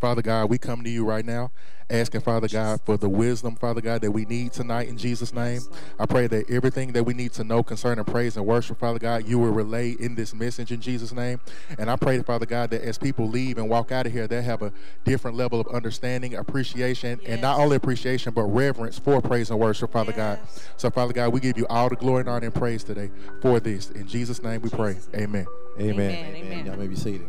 [0.00, 1.50] Father God, we come to you right now,
[1.90, 5.60] asking, Father God, for the wisdom, Father God, that we need tonight in Jesus' name.
[5.98, 9.26] I pray that everything that we need to know concerning praise and worship, Father God,
[9.28, 11.38] you will relay in this message in Jesus' name.
[11.78, 14.40] And I pray, Father God, that as people leave and walk out of here, they
[14.40, 14.72] have a
[15.04, 17.30] different level of understanding, appreciation, yes.
[17.30, 20.38] and not only appreciation, but reverence for praise and worship, Father yes.
[20.38, 20.62] God.
[20.78, 23.10] So, Father God, we give you all the glory and honor and praise today
[23.42, 23.90] for this.
[23.90, 24.96] In Jesus' name we pray.
[25.14, 25.46] Amen.
[25.78, 26.10] Amen.
[26.10, 26.36] Amen.
[26.36, 26.66] Amen.
[26.66, 27.28] Y'all may be seated.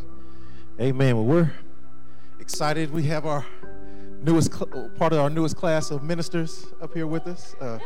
[0.80, 1.18] Amen.
[1.18, 1.52] Well, we're
[2.42, 2.92] excited.
[2.92, 3.46] We have our
[4.24, 7.56] newest cl- part of our newest class of ministers up here with us.
[7.62, 7.78] Uh,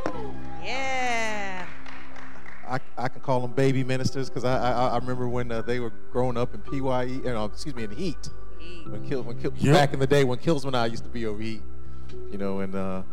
[0.64, 1.68] yeah.
[2.68, 5.80] I, I can call them baby ministers because I, I, I remember when uh, they
[5.80, 8.30] were growing up in PYE, you know, excuse me, in Heat.
[8.88, 9.76] When Kill, when Kill, yep.
[9.76, 11.62] back in the day when Killsman and I used to be over Heat,
[12.31, 13.03] you know, and uh,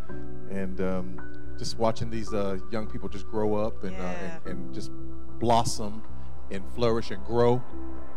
[0.50, 1.20] and um,
[1.58, 4.38] just watching these uh, young people just grow up and, uh, yeah.
[4.46, 4.90] and, and just
[5.38, 6.02] blossom
[6.50, 7.62] and flourish and grow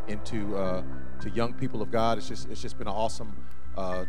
[0.08, 0.84] into uh,
[1.22, 2.18] to young people of God.
[2.18, 3.36] It's just it's just been an awesome
[3.78, 4.06] uh,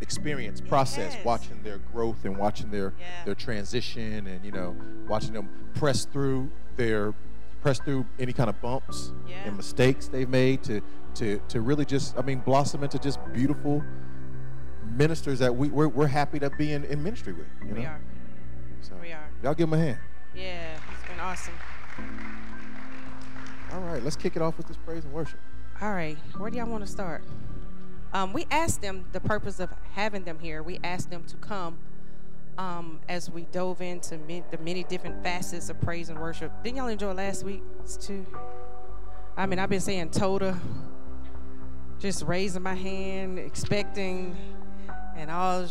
[0.00, 3.24] experience process watching their growth and watching their yeah.
[3.24, 7.14] their transition and you know watching them press through their
[7.60, 9.44] press through any kind of bumps yeah.
[9.44, 10.80] and mistakes they've made to
[11.14, 13.84] to to really just I mean blossom into just beautiful
[14.96, 17.46] ministers that we we're, we're happy to be in, in ministry with.
[17.62, 17.80] You know?
[17.80, 18.00] We are.
[18.80, 19.28] So we are.
[19.42, 19.98] Y'all give them a hand.
[20.34, 21.54] Yeah, it's been awesome.
[23.72, 25.38] All right, let's kick it off with this praise and worship.
[25.80, 27.22] All right, where do y'all want to start?
[28.12, 30.62] Um, we asked them the purpose of having them here.
[30.62, 31.78] We asked them to come
[32.58, 34.18] um, as we dove into
[34.50, 36.52] the many different facets of praise and worship.
[36.64, 37.62] Didn't y'all enjoy last week
[38.00, 38.26] too?
[39.36, 40.58] I mean, I've been saying Toda,
[42.00, 44.36] just raising my hand, expecting,
[45.16, 45.66] and all,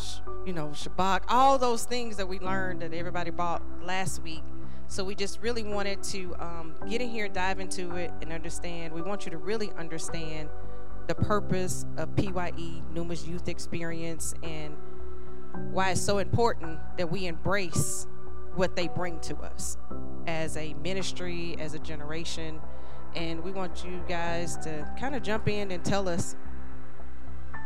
[0.45, 4.43] you know, Shabach, all those things that we learned that everybody bought last week.
[4.89, 8.91] So we just really wanted to um, get in here, dive into it, and understand.
[8.91, 10.49] We want you to really understand
[11.07, 14.75] the purpose of PYE, Numa's Youth Experience, and
[15.71, 18.07] why it's so important that we embrace
[18.55, 19.77] what they bring to us
[20.25, 22.59] as a ministry, as a generation.
[23.15, 26.35] And we want you guys to kind of jump in and tell us,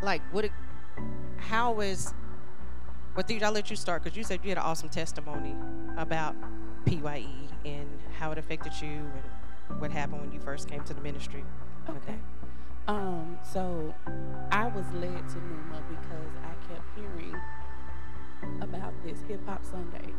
[0.02, 0.52] like, what, it,
[1.38, 2.14] how is,
[3.16, 5.56] well, I'll let you start because you said you had an awesome testimony
[5.98, 6.36] about
[6.86, 7.28] PYE
[7.66, 11.44] and how it affected you and what happened when you first came to the ministry.
[11.90, 12.18] Okay.
[12.88, 13.94] Um, so
[14.52, 17.36] I was led to Numa because I kept hearing
[18.62, 20.14] about this hip hop Sunday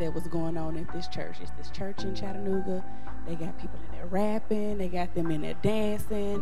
[0.00, 1.36] that was going on at this church.
[1.40, 2.84] It's this church in Chattanooga.
[3.26, 6.34] They got people in there rapping, they got them in there dancing,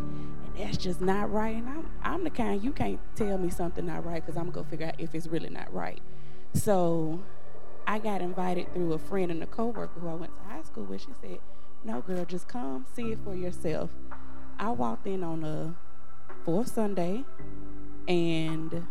[0.45, 1.55] and that's just not right.
[1.55, 4.63] And I'm, I'm the kind you can't tell me something not right because I'm gonna
[4.63, 6.01] go figure out if it's really not right.
[6.53, 7.19] So
[7.85, 10.85] I got invited through a friend and a coworker who I went to high school
[10.85, 11.01] with.
[11.01, 11.39] She said,
[11.83, 13.91] "No, girl, just come see it for yourself."
[14.57, 15.75] I walked in on a
[16.45, 17.25] fourth Sunday,
[18.07, 18.87] and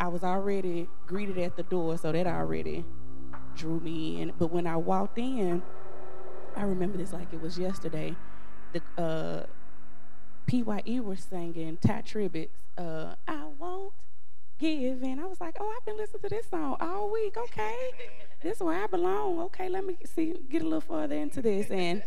[0.00, 2.84] I was already greeted at the door, so that already
[3.56, 4.32] drew me in.
[4.38, 5.62] But when I walked in,
[6.56, 8.16] I remember this like it was yesterday.
[8.72, 9.46] The uh,
[10.46, 13.92] PYE were singing Tye Tribbett's uh, "I Won't
[14.60, 15.02] give.
[15.02, 17.36] And I was like, oh, I've been listening to this song all week.
[17.36, 17.90] Okay.
[18.42, 19.40] this is where I belong.
[19.40, 21.70] Okay, let me see, get a little further into this.
[21.70, 22.02] And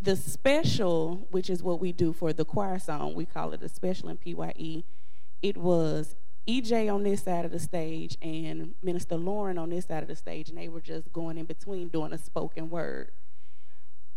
[0.00, 3.68] the special, which is what we do for the choir song, we call it a
[3.68, 4.84] special in PYE.
[5.42, 6.14] It was
[6.48, 10.16] EJ on this side of the stage and Minister Lauren on this side of the
[10.16, 13.10] stage, and they were just going in between doing a spoken word.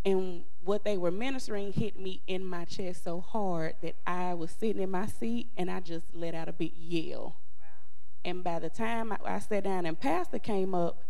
[0.06, 4.52] And what they were ministering hit me in my chest so hard that I was
[4.52, 7.36] sitting in my seat and I just let out a big yell.
[8.24, 11.04] And by the time I, I sat down and Pastor came up,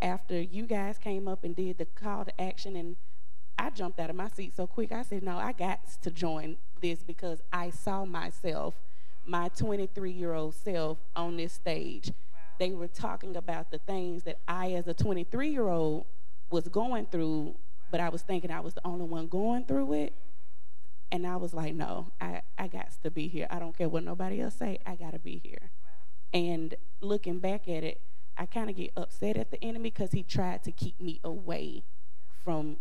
[0.00, 2.96] after you guys came up and did the call to action, and
[3.56, 6.56] I jumped out of my seat so quick, I said, No, I got to join
[6.80, 8.74] this because I saw myself,
[9.24, 12.08] my 23 year old self, on this stage.
[12.08, 12.38] Wow.
[12.58, 16.06] They were talking about the things that I, as a 23 year old,
[16.50, 17.54] was going through, wow.
[17.90, 20.14] but I was thinking I was the only one going through it.
[21.10, 23.46] And I was like, no, I, I got to be here.
[23.50, 24.78] I don't care what nobody else say.
[24.86, 25.70] I got to be here.
[26.32, 28.00] And looking back at it,
[28.38, 31.84] I kind of get upset at the enemy because he tried to keep me away
[32.42, 32.78] from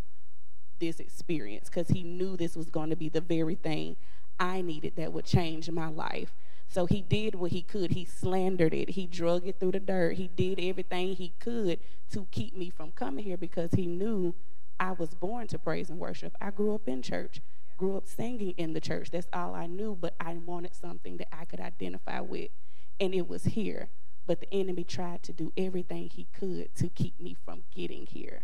[0.80, 3.98] this experience because he knew this was going to be the very thing
[4.40, 6.34] I needed that would change my life.
[6.72, 7.92] So he did what he could.
[7.92, 8.92] He slandered it.
[8.92, 10.16] He drug it through the dirt.
[10.16, 11.80] He did everything he could
[12.12, 14.34] to keep me from coming here because he knew
[14.80, 16.34] I was born to praise and worship.
[16.40, 17.42] I grew up in church,
[17.78, 19.12] grew up singing in the church.
[19.12, 22.52] That's all I knew, but I wanted something that I could identify with
[23.02, 23.90] and it was here.
[24.26, 28.44] But the enemy tried to do everything he could to keep me from getting here.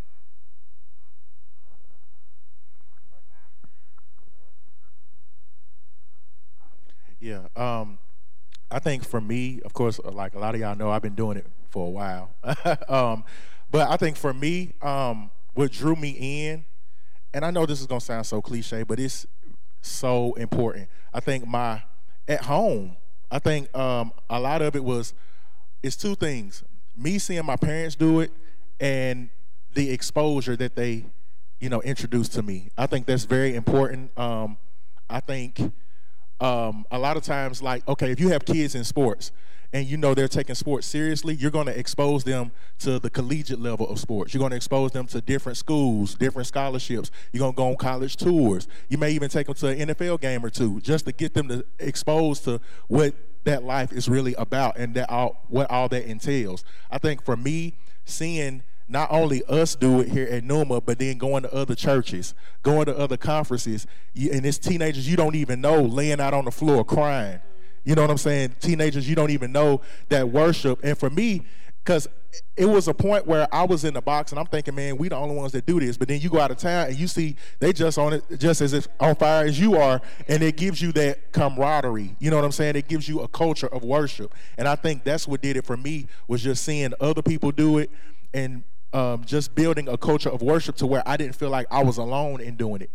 [7.21, 7.99] Yeah, um,
[8.69, 11.37] I, think for me, of course, like a lot of y'all know, I've been doing
[11.37, 12.31] it for a while.
[12.89, 13.23] um,
[13.69, 16.09] but I think for me, um, what drew me
[16.49, 16.65] in,
[17.33, 19.25] and I know this is gonna sound so cliche, but it's
[19.81, 20.89] so important.
[21.13, 21.81] I think my
[22.27, 22.97] at home,
[23.29, 25.13] I think um, a lot of it was
[25.83, 26.63] it's two things:
[26.95, 28.31] me seeing my parents do it,
[28.79, 29.29] and
[29.73, 31.05] the exposure that they,
[31.59, 32.69] you know, introduced to me.
[32.77, 34.17] I think that's very important.
[34.17, 34.57] Um,
[35.09, 35.59] I think
[36.39, 39.31] um, a lot of times, like, okay, if you have kids in sports
[39.73, 43.59] and you know they're taking sports seriously, you're going to expose them to the collegiate
[43.59, 44.33] level of sports.
[44.33, 47.11] You're going to expose them to different schools, different scholarships.
[47.31, 48.67] You're going to go on college tours.
[48.87, 51.47] You may even take them to an NFL game or two just to get them
[51.49, 53.13] to exposed to what
[53.43, 56.63] that life is really about and that all, what all that entails.
[56.91, 57.75] I think for me,
[58.05, 62.33] seeing not only us do it here at Numa, but then going to other churches,
[62.63, 63.85] going to other conferences,
[64.15, 67.39] and it's teenagers you don't even know laying out on the floor crying.
[67.83, 68.55] You know what I'm saying?
[68.59, 70.79] Teenagers you don't even know that worship.
[70.83, 71.45] And for me,
[71.83, 72.07] because
[72.57, 75.07] it was a point where I was in the box and I'm thinking, man, we
[75.07, 75.97] the only ones that do this.
[75.97, 78.59] But then you go out of town and you see they just on it, just
[78.59, 82.15] as if on fire as you are, and it gives you that camaraderie.
[82.19, 82.75] You know what I'm saying?
[82.75, 85.77] It gives you a culture of worship, and I think that's what did it for
[85.77, 87.89] me was just seeing other people do it
[88.33, 88.63] and
[88.97, 91.97] um, just building a culture of worship to where I didn't feel like I was
[91.97, 92.89] alone in doing it.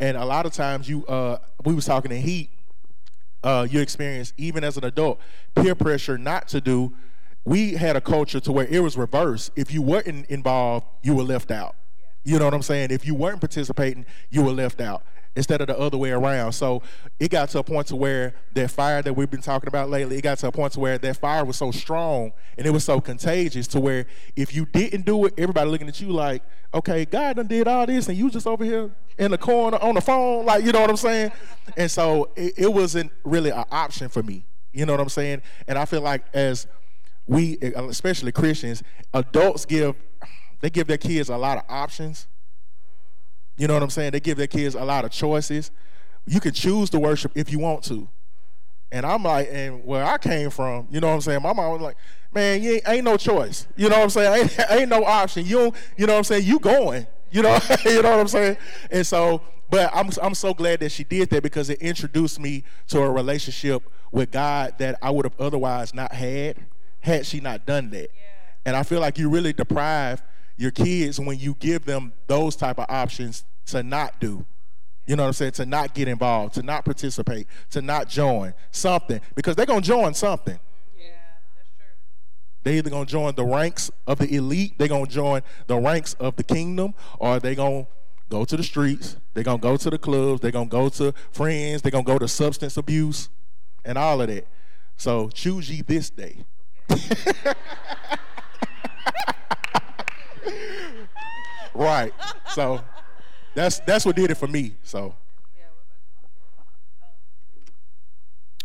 [0.00, 2.50] And a lot of times, you uh, we was talking in heat.
[3.44, 5.20] Uh, you experience even as an adult
[5.54, 6.92] peer pressure not to do.
[7.44, 9.52] We had a culture to where it was reversed.
[9.54, 11.76] If you weren't involved, you were left out.
[12.24, 12.90] You know what I'm saying?
[12.90, 15.04] If you weren't participating, you were left out
[15.36, 16.52] instead of the other way around.
[16.52, 16.82] So
[17.18, 20.18] it got to a point to where that fire that we've been talking about lately,
[20.18, 22.84] it got to a point to where that fire was so strong and it was
[22.84, 24.06] so contagious to where
[24.36, 26.42] if you didn't do it, everybody looking at you like,
[26.74, 29.94] okay, God done did all this and you just over here in the corner on
[29.94, 31.32] the phone, like you know what I'm saying?
[31.76, 34.44] And so it, it wasn't really an option for me.
[34.72, 35.42] You know what I'm saying?
[35.68, 36.66] And I feel like as
[37.26, 38.82] we, especially Christians,
[39.14, 39.94] adults give
[40.60, 42.26] they give their kids a lot of options
[43.60, 44.12] you know what I'm saying?
[44.12, 45.70] They give their kids a lot of choices.
[46.26, 48.08] You can choose to worship if you want to.
[48.90, 51.42] And I'm like, and where I came from, you know what I'm saying?
[51.42, 51.96] My mom was like,
[52.32, 53.66] man, you ain't, ain't no choice.
[53.76, 54.48] You know what I'm saying?
[54.58, 55.44] Ain't, ain't no option.
[55.44, 56.46] You, you know what I'm saying?
[56.46, 57.06] You going.
[57.30, 58.56] You know, you know what I'm saying?
[58.90, 62.64] And so, but I'm I'm so glad that she did that because it introduced me
[62.88, 66.56] to a relationship with God that I would have otherwise not had
[67.00, 68.08] had she not done that.
[68.10, 68.52] Yeah.
[68.64, 70.22] And I feel like you really deprive
[70.56, 74.44] your kids when you give them those type of options to not do.
[75.06, 75.52] You know what I'm saying?
[75.52, 79.86] To not get involved, to not participate, to not join something because they're going to
[79.86, 80.58] join something.
[80.98, 81.06] Yeah,
[81.56, 81.86] that's true.
[82.62, 85.76] They either going to join the ranks of the elite, they're going to join the
[85.78, 87.90] ranks of the kingdom, or they going to
[88.28, 90.88] go to the streets, they're going to go to the clubs, they're going to go
[90.88, 93.28] to friends, they're going to go to substance abuse
[93.84, 94.46] and all of that.
[94.96, 96.44] So choose ye this day.
[101.86, 102.12] right.
[102.50, 102.82] So
[103.54, 104.76] that's that's what did it for me.
[104.82, 105.14] So.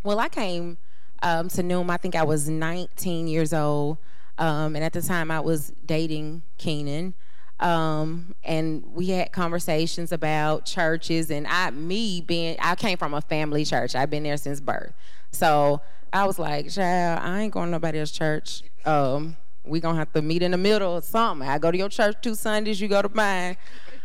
[0.04, 0.78] Well, I came
[1.24, 1.90] um, to Noom.
[1.90, 3.98] I think I was 19 years old,
[4.38, 7.16] um, and at the time I was dating Keenan.
[7.60, 13.22] Um, and we had conversations about churches, and I, me being, I came from a
[13.22, 13.96] family church.
[13.96, 14.94] I've been there since birth,
[15.32, 15.82] so
[16.12, 18.62] I was like, "Child, I ain't going to nobody else's church.
[18.86, 21.48] Um, we gonna have to meet in the middle or something.
[21.48, 23.58] I go to your church two Sundays, you go to mine."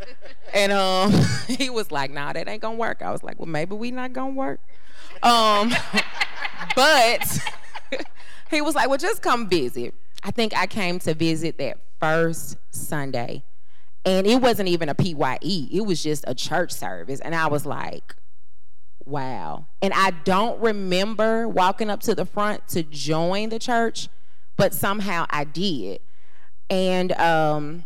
[0.53, 1.13] and um,
[1.47, 4.13] he was like, "Nah, that ain't gonna work." I was like, "Well, maybe we not
[4.13, 4.59] gonna work."
[5.23, 5.73] Um,
[6.75, 7.39] but
[8.49, 12.57] he was like, "Well, just come visit." I think I came to visit that first
[12.69, 13.43] Sunday,
[14.05, 15.69] and it wasn't even a PYE.
[15.71, 18.15] It was just a church service, and I was like,
[19.05, 24.09] "Wow!" And I don't remember walking up to the front to join the church,
[24.61, 26.01] but somehow I did,
[26.69, 27.83] and um,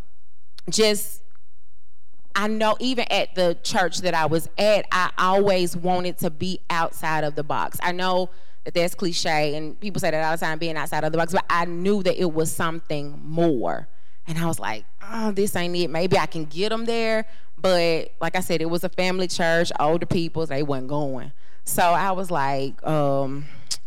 [0.70, 1.24] just
[2.36, 6.60] I know even at the church that I was at, I always wanted to be
[6.70, 7.80] outside of the box.
[7.82, 8.30] I know
[8.66, 11.32] that that's cliche and people say that all the time, being outside of the box,
[11.32, 13.88] but I knew that it was something more.
[14.28, 15.90] And I was like, oh, this ain't it.
[15.90, 17.26] Maybe I can get them there.
[17.58, 21.32] But like I said, it was a family church, older people, they wasn't going.
[21.64, 23.46] So I was like, um,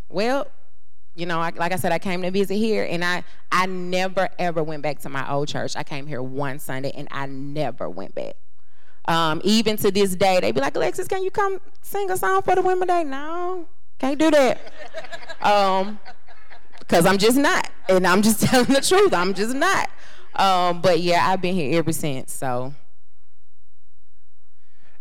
[0.08, 0.46] well,
[1.18, 4.28] you know, I, like I said, I came to visit here, and I I never
[4.38, 5.74] ever went back to my old church.
[5.74, 8.36] I came here one Sunday, and I never went back.
[9.06, 12.42] Um, even to this day, they be like, Alexis, can you come sing a song
[12.42, 13.02] for the women day?
[13.02, 13.66] No,
[13.98, 14.60] can't do that.
[15.42, 15.98] um,
[16.86, 19.12] cause I'm just not, and I'm just telling the truth.
[19.12, 19.90] I'm just not.
[20.36, 22.32] Um, but yeah, I've been here ever since.
[22.32, 22.74] So.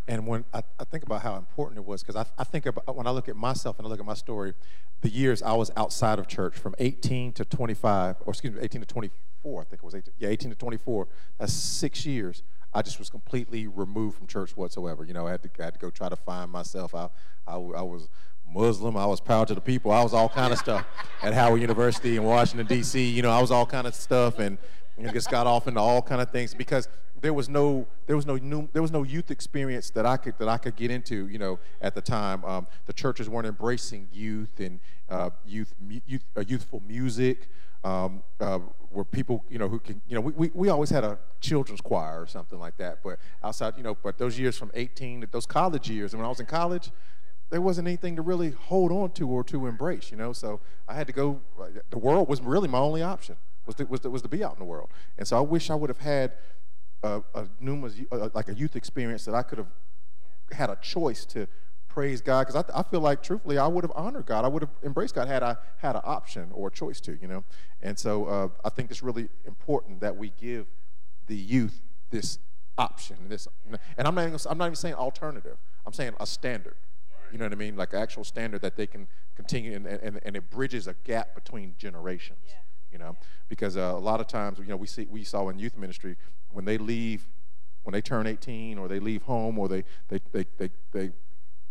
[0.08, 2.96] And when I, I think about how important it was, because I, I think about
[2.96, 4.54] when I look at myself and I look at my story,
[5.02, 8.82] the years I was outside of church from 18 to 25, or excuse me, 18
[8.82, 11.08] to 24, I think it was 18, yeah, 18 to 24.
[11.38, 12.44] That's six years.
[12.74, 15.04] I just was completely removed from church whatsoever.
[15.04, 16.96] You know, I had to, I had to go try to find myself.
[16.96, 17.10] I,
[17.46, 18.08] I, I was
[18.50, 18.96] Muslim.
[18.96, 19.92] I was proud to the people.
[19.92, 20.86] I was all kind of stuff
[21.22, 23.04] at Howard University in Washington D.C.
[23.04, 24.58] You know, I was all kind of stuff, and,
[24.98, 26.88] and just got off into all kind of things because
[27.22, 30.38] there was no there was no new, there was no youth experience that I could
[30.40, 31.28] that I could get into.
[31.28, 35.74] You know, at the time, um, the churches weren't embracing youth and uh, youth
[36.06, 37.50] youth uh, youthful music.
[37.84, 38.60] Um, uh,
[38.90, 41.80] where people, you know, who can, you know, we, we, we always had a children's
[41.80, 43.00] choir or something like that.
[43.04, 46.26] But outside, you know, but those years from 18 to those college years, and when
[46.26, 46.90] I was in college,
[47.50, 50.34] there wasn't anything to really hold on to or to embrace, you know.
[50.34, 51.40] So I had to go.
[51.92, 54.54] The world was really my only option was to, was to, was to be out
[54.54, 54.90] in the world.
[55.18, 56.34] And so I wish I would have had
[57.04, 59.72] a, a numerous like a youth experience that I could have
[60.52, 61.48] had a choice to
[61.98, 64.46] praise God because I, I feel like truthfully I would have honored God.
[64.46, 67.28] I would have embraced God had I had an option or a choice to, you
[67.28, 67.44] know.
[67.82, 70.68] And so uh, I think it's really important that we give
[71.26, 72.40] the youth this
[72.78, 73.18] option.
[73.28, 73.48] This,
[73.98, 75.58] and I'm not even, I'm not even saying alternative.
[75.86, 76.76] I'm saying a standard.
[77.32, 77.76] You know what I mean?
[77.76, 81.36] Like an actual standard that they can continue, and, and, and it bridges a gap
[81.36, 82.40] between generations.
[82.48, 82.54] Yeah.
[82.92, 83.18] You know,
[83.50, 86.16] because uh, a lot of times, you know, we see we saw in youth ministry
[86.58, 87.30] when they leave,
[87.84, 91.12] when they turn 18 or they leave home or they they they they, they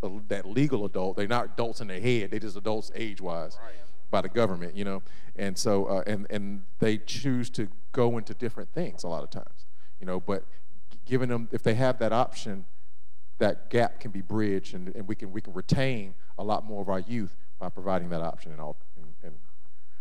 [0.00, 3.58] uh, that legal adult, they're not adults in their head; they're just adults age-wise.
[3.62, 3.74] Right
[4.08, 5.02] by the government, you know,
[5.34, 9.30] and so uh, and and they choose to go into different things a lot of
[9.30, 9.66] times,
[9.98, 10.20] you know.
[10.20, 10.44] But
[11.04, 12.66] giving them, if they have that option,
[13.38, 16.82] that gap can be bridged and, and we can we can retain a lot more
[16.82, 19.34] of our youth by providing that option and all and, and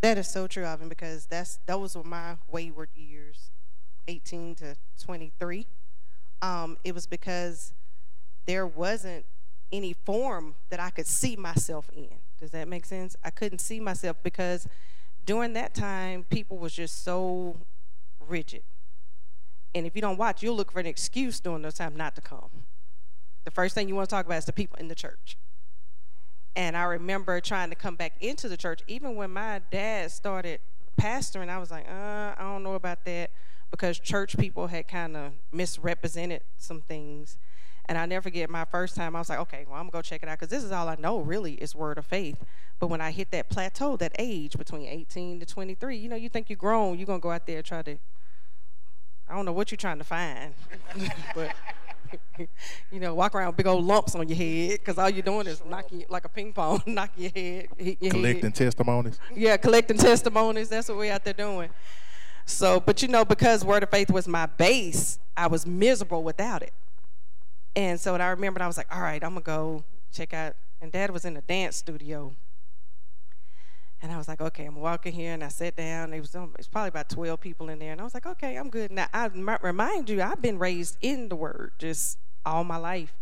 [0.02, 3.50] that is so true Alvin because that's those were my wayward years
[4.08, 5.66] 18 to 23
[6.42, 7.74] um, it was because
[8.46, 9.26] there wasn't
[9.72, 12.10] any form that I could see myself in.
[12.40, 13.16] Does that make sense?
[13.24, 14.68] I couldn't see myself because
[15.26, 17.58] during that time people was just so
[18.20, 18.62] rigid.
[19.74, 22.22] And if you don't watch you'll look for an excuse during those time not to
[22.22, 22.50] come.
[23.44, 25.38] The first thing you want to talk about is the people in the church.
[26.56, 30.62] And I remember trying to come back into the church, even when my dad started
[31.00, 33.32] pastoring, I was like, uh, I don't know about that
[33.72, 37.38] because church people had kind of misrepresented some things.
[37.88, 39.98] And I never forget my first time, I was like, okay, well, I'm going to
[39.98, 42.44] go check it out because this is all I know really is word of faith.
[42.80, 46.30] But when I hit that plateau, that age between 18 to 23, you know, you
[46.30, 47.98] think you're grown, you're going to go out there and try to,
[49.30, 50.54] I don't know what you're trying to find.
[51.36, 51.54] but
[52.92, 55.48] you know, walk around with big old lumps on your head because all you're doing
[55.48, 58.56] is knocking like a ping pong, knock your head, hit your collecting head.
[58.56, 59.20] testimonies.
[59.34, 60.70] Yeah, collecting testimonies.
[60.70, 61.70] That's what we're out there doing.
[62.46, 66.62] So, but you know, because Word of Faith was my base, I was miserable without
[66.62, 66.74] it.
[67.76, 69.84] And so I remembered I was like, all right, I'm gonna go
[70.14, 70.56] check out.
[70.82, 72.36] And Dad was in the dance studio
[74.06, 76.14] and I was like, okay, I'm walking here, and I sat down.
[76.14, 78.28] It was, um, it was probably about 12 people in there, and I was like,
[78.28, 78.92] okay, I'm good.
[78.92, 79.26] Now, I
[79.64, 83.16] remind you, I've been raised in the Word just all my life,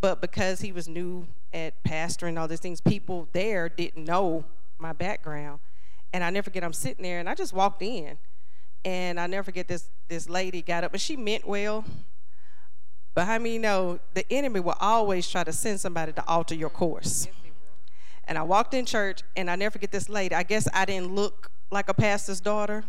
[0.00, 4.46] but because he was new at pastoring all these things, people there didn't know
[4.78, 5.60] my background,
[6.14, 6.64] and I never forget.
[6.64, 8.16] I'm sitting there, and I just walked in,
[8.86, 11.84] and I never forget this this lady got up, and she meant well.
[13.14, 16.54] But how many you know the enemy will always try to send somebody to alter
[16.54, 17.28] your course?
[18.32, 20.34] And I walked in church, and I never forget this lady.
[20.34, 22.82] I guess I didn't look like a pastor's daughter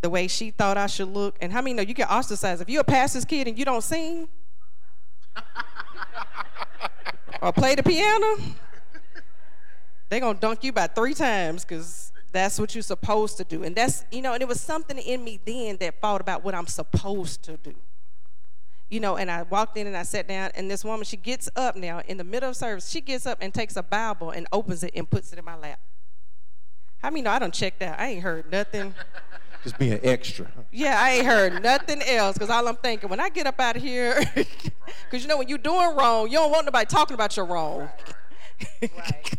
[0.00, 1.36] the way she thought I should look.
[1.40, 2.60] And how many know you get ostracized?
[2.60, 4.28] If you're a pastor's kid and you don't sing
[7.40, 8.38] or play the piano,
[10.08, 13.62] they're going to dunk you about three times because that's what you're supposed to do.
[13.62, 16.56] And that's, you know, and it was something in me then that thought about what
[16.56, 17.76] I'm supposed to do
[18.90, 21.48] you know, and I walked in and I sat down, and this woman, she gets
[21.56, 22.88] up now in the middle of service.
[22.90, 25.56] She gets up and takes a Bible and opens it and puts it in my
[25.56, 25.80] lap.
[26.98, 27.98] How many know I don't check that?
[27.98, 28.94] I ain't heard nothing.
[29.62, 30.50] Just being extra.
[30.72, 33.76] Yeah, I ain't heard nothing else because all I'm thinking when I get up out
[33.76, 37.36] of here, because you know when you're doing wrong, you don't want nobody talking about
[37.36, 37.90] your wrong.
[38.80, 38.90] Right.
[38.98, 39.34] right.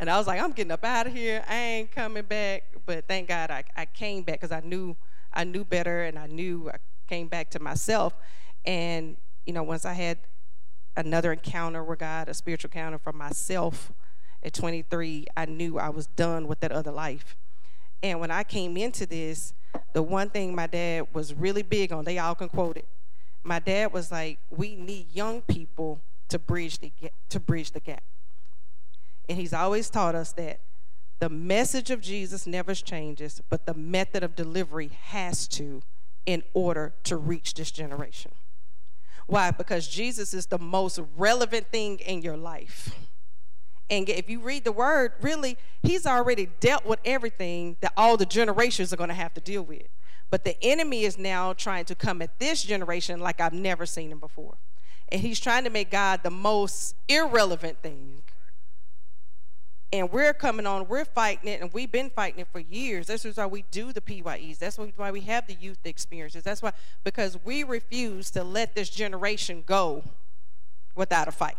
[0.00, 1.44] and I was like, I'm getting up out of here.
[1.48, 2.64] I ain't coming back.
[2.84, 4.96] But thank God I, I came back because I knew
[5.32, 6.78] I knew better and I knew I
[7.08, 8.14] came back to myself.
[8.64, 10.18] And, you know, once I had
[10.96, 13.92] another encounter with God, a spiritual encounter for myself
[14.42, 17.36] at 23, I knew I was done with that other life.
[18.02, 19.52] And when I came into this,
[19.92, 22.88] the one thing my dad was really big on, they all can quote it.
[23.42, 26.92] My dad was like, "We need young people to bridge the
[27.28, 28.02] to bridge the gap."
[29.28, 30.60] And he's always taught us that
[31.20, 35.82] the message of Jesus never changes, but the method of delivery has to
[36.26, 38.32] in order to reach this generation
[39.30, 39.52] Why?
[39.52, 42.92] Because Jesus is the most relevant thing in your life.
[43.88, 48.26] And if you read the word, really, he's already dealt with everything that all the
[48.26, 49.86] generations are going to have to deal with.
[50.30, 54.10] But the enemy is now trying to come at this generation like I've never seen
[54.10, 54.56] him before.
[55.10, 58.09] And he's trying to make God the most irrelevant thing.
[59.92, 63.08] And we're coming on, we're fighting it, and we've been fighting it for years.
[63.08, 64.58] This is why we do the PYEs.
[64.58, 66.44] That's why we have the youth experiences.
[66.44, 70.04] That's why, because we refuse to let this generation go
[70.94, 71.56] without a fight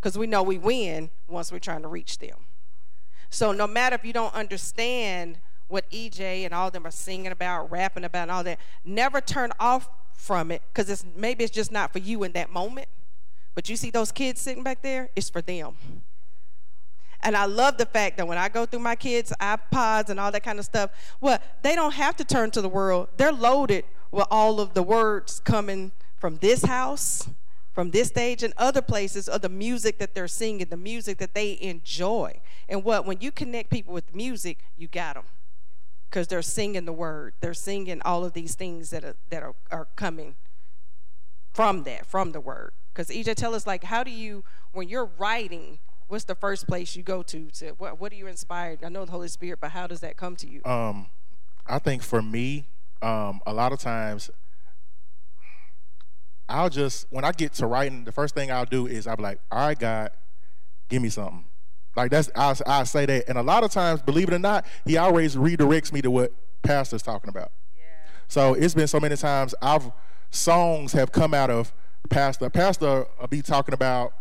[0.00, 2.38] because we know we win once we're trying to reach them.
[3.28, 7.72] So no matter if you don't understand what EJ and all them are singing about,
[7.72, 11.72] rapping about, and all that, never turn off from it because it's maybe it's just
[11.72, 12.86] not for you in that moment.
[13.56, 15.74] But you see those kids sitting back there, it's for them.
[17.26, 20.30] And I love the fact that when I go through my kids' iPods and all
[20.30, 20.90] that kind of stuff,
[21.20, 23.08] well, they don't have to turn to the world.
[23.16, 27.28] They're loaded with all of the words coming from this house
[27.76, 31.34] from this stage and other places of the music that they're singing, the music that
[31.34, 32.40] they enjoy.
[32.70, 35.24] And what, when you connect people with music, you got them.
[36.08, 39.54] Because they're singing the word, they're singing all of these things that are, that are,
[39.70, 40.36] are coming
[41.52, 42.72] from that, from the word.
[42.94, 44.42] Because EJ, tell us, like, how do you,
[44.72, 47.50] when you're writing, what's the first place you go to?
[47.50, 48.84] To what, what are you inspired?
[48.84, 50.62] I know the Holy Spirit, but how does that come to you?
[50.64, 51.08] Um,
[51.66, 52.66] I think for me,
[53.02, 54.30] um, a lot of times
[56.48, 59.22] I'll just when I get to writing, the first thing I'll do is I'll be
[59.22, 60.10] like, all right, God,
[60.88, 61.44] give me something.
[61.96, 64.66] Like that's I I say that, and a lot of times, believe it or not,
[64.84, 66.32] He always redirects me to what
[66.62, 67.52] Pastor's talking about.
[67.76, 67.84] Yeah.
[68.28, 69.90] So it's been so many times I've
[70.30, 71.72] songs have come out of
[72.10, 72.50] Pastor.
[72.50, 74.12] Pastor will be talking about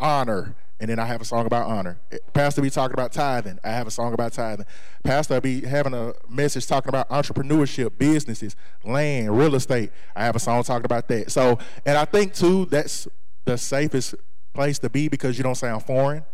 [0.00, 2.00] honor and then I have a song about honor.
[2.32, 3.58] Pastor be talking about tithing.
[3.62, 4.66] I have a song about tithing.
[5.04, 9.90] Pastor be having a message talking about entrepreneurship, businesses, land, real estate.
[10.16, 11.30] I have a song talking about that.
[11.30, 13.06] So, and I think too that's
[13.44, 14.14] the safest
[14.52, 16.24] place to be because you don't sound foreign.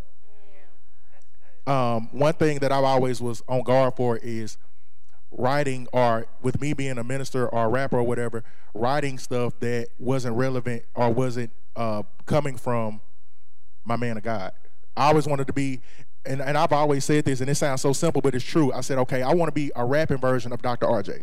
[1.67, 4.57] Um, one thing that I always was on guard for is
[5.31, 8.43] writing or with me being a minister or a rapper or whatever,
[8.75, 13.01] writing stuff that wasn't relevant or wasn't uh, coming from
[13.85, 14.53] my man of God.
[14.97, 15.81] I always wanted to be,
[16.25, 18.73] and, and I've always said this, and it sounds so simple, but it's true.
[18.73, 20.87] I said, okay, I want to be a rapping version of Dr.
[20.87, 21.23] RJ.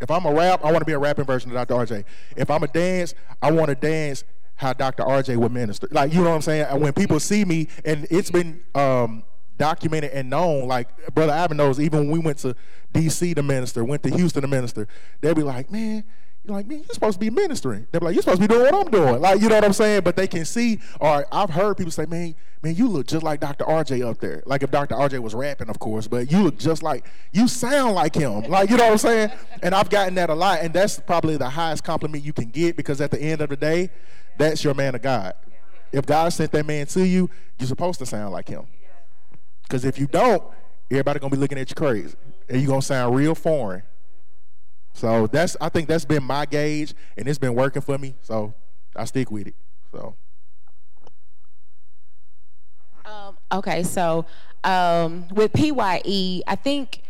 [0.00, 1.74] If I'm a rap, I want to be a rapping version of Dr.
[1.74, 2.04] RJ.
[2.36, 4.24] If I'm a dance, I want to dance
[4.56, 5.04] how Dr.
[5.04, 5.88] RJ would minister.
[5.90, 6.80] Like, you know what I'm saying?
[6.80, 9.22] When people see me, and it's been um,
[9.58, 12.56] documented and known, like Brother Ivan knows, even when we went to
[12.92, 13.34] D.C.
[13.34, 14.88] to minister, went to Houston to minister,
[15.20, 16.04] they'd be like, man,
[16.44, 17.86] you're like, man, you're supposed to be ministering.
[17.92, 19.20] They're like, you're supposed to be doing what I'm doing.
[19.20, 20.00] Like, you know what I'm saying?
[20.02, 23.38] But they can see, or I've heard people say, man, man, you look just like
[23.38, 23.64] Dr.
[23.64, 24.42] RJ up there.
[24.44, 24.96] Like if Dr.
[24.96, 28.42] RJ was rapping, of course, but you look just like, you sound like him.
[28.52, 29.30] Like, you know what I'm saying?
[29.62, 30.60] And I've gotten that a lot.
[30.60, 33.56] And that's probably the highest compliment you can get because at the end of the
[33.56, 33.88] day,
[34.36, 35.34] that's your man of God.
[35.90, 38.66] If God sent that man to you, you're supposed to sound like him.
[39.62, 40.42] Because if you don't,
[40.90, 42.14] everybody gonna be looking at you crazy.
[42.48, 43.84] And you're gonna sound real foreign.
[44.94, 48.14] So that's I think that's been my gauge, and it's been working for me.
[48.22, 48.54] So
[48.94, 49.54] I stick with it.
[49.90, 50.14] So.
[53.04, 54.26] Um, okay, so
[54.64, 57.02] um, with PYE, I think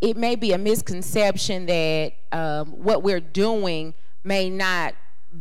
[0.00, 4.94] it may be a misconception that um, what we're doing may not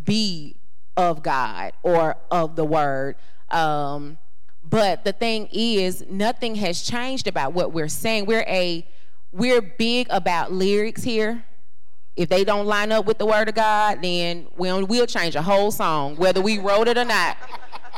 [0.03, 0.55] be
[0.97, 3.15] of God or of the Word.
[3.49, 4.17] Um,
[4.63, 8.25] but the thing is, nothing has changed about what we're saying.
[8.25, 8.87] We're a
[9.31, 11.43] we're big about lyrics here.
[12.15, 15.41] If they don't line up with the word of God, then we'll, we'll change a
[15.41, 17.37] whole song, whether we wrote it or not,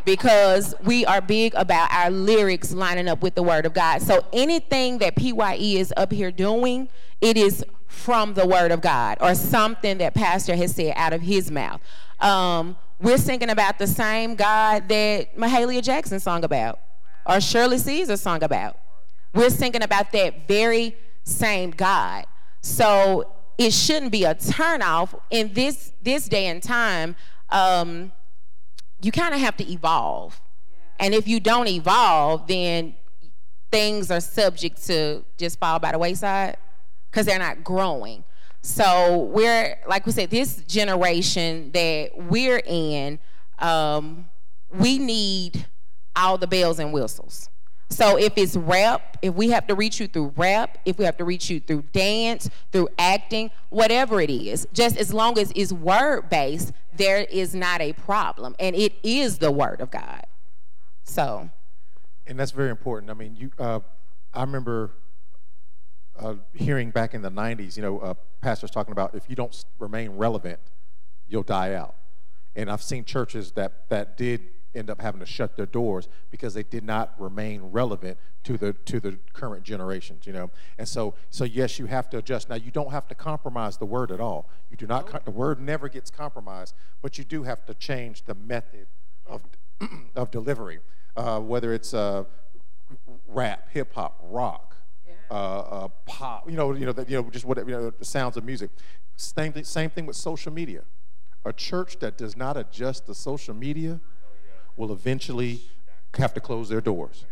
[0.05, 4.01] because we are big about our lyrics lining up with the word of God.
[4.01, 6.87] So anything that PYE is up here doing,
[7.19, 11.21] it is from the word of God or something that Pastor has said out of
[11.21, 11.81] his mouth.
[12.19, 16.79] Um, we're singing about the same God that Mahalia Jackson sung about
[17.25, 18.77] or Shirley Caesar sung about.
[19.33, 22.25] We're singing about that very same God.
[22.61, 27.15] So it shouldn't be a turnoff in this this day and time.
[27.49, 28.11] Um,
[29.01, 30.39] you kind of have to evolve,
[30.99, 32.95] and if you don't evolve, then
[33.71, 36.57] things are subject to just fall by the wayside
[37.09, 38.23] because they're not growing.
[38.61, 43.19] So we're like we said, this generation that we're in,
[43.59, 44.25] um,
[44.73, 45.67] we need
[46.15, 47.49] all the bells and whistles.
[47.95, 51.15] So if it's rap, if we have to reach you through rap, if we have
[51.15, 55.71] to reach you through dance, through acting, whatever it is, just as long as it's
[55.71, 58.53] word based, there is not a problem.
[58.59, 60.25] And it is the word of God.
[61.05, 61.49] So.
[62.27, 63.09] And that's very important.
[63.09, 63.51] I mean, you.
[63.57, 63.79] Uh,
[64.33, 64.91] I remember
[66.19, 69.63] uh, hearing back in the '90s, you know, uh, pastors talking about if you don't
[69.79, 70.59] remain relevant,
[71.29, 71.95] you'll die out.
[72.57, 74.41] And I've seen churches that, that did
[74.75, 78.73] end up having to shut their doors because they did not remain relevant to the
[78.73, 80.51] to the current generations you know?
[80.77, 82.49] And so so yes you have to adjust.
[82.49, 84.49] Now you don't have to compromise the word at all.
[84.69, 88.35] You do not the word never gets compromised but you do have to change the
[88.35, 88.87] method
[89.25, 89.43] of
[90.15, 90.79] of delivery
[91.17, 92.23] uh, whether it's uh,
[93.27, 94.75] rap hip hop rock
[95.31, 98.05] uh, uh, pop you know you know the, you know just whatever you know the
[98.05, 98.69] sounds of music.
[99.15, 100.83] Same thing same thing with social media.
[101.45, 103.99] A church that does not adjust to social media
[104.75, 105.61] will eventually
[106.17, 107.25] have to close their doors.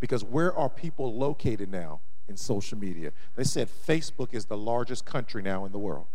[0.00, 3.12] Because where are people located now in social media?
[3.36, 6.06] They said Facebook is the largest country now in the world.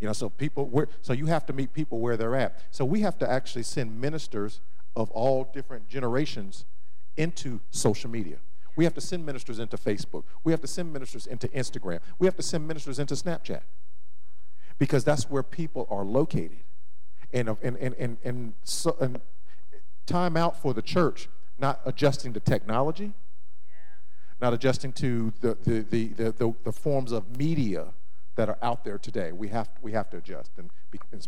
[0.00, 2.58] You know, so people, so you have to meet people where they're at.
[2.70, 4.60] So we have to actually send ministers
[4.96, 6.64] of all different generations
[7.16, 8.36] into social media.
[8.76, 10.24] We have to send ministers into Facebook.
[10.42, 12.00] We have to send ministers into Instagram.
[12.18, 13.60] We have to send ministers into Snapchat
[14.78, 16.62] because that's where people are located.
[17.32, 19.20] And, and, and, and, and, so, and
[20.10, 21.28] time out for the church
[21.60, 23.12] not adjusting to technology,
[24.40, 27.88] not adjusting to the, the, the, the, forms of media
[28.36, 29.32] that are out there today.
[29.32, 30.70] We have, we have to adjust and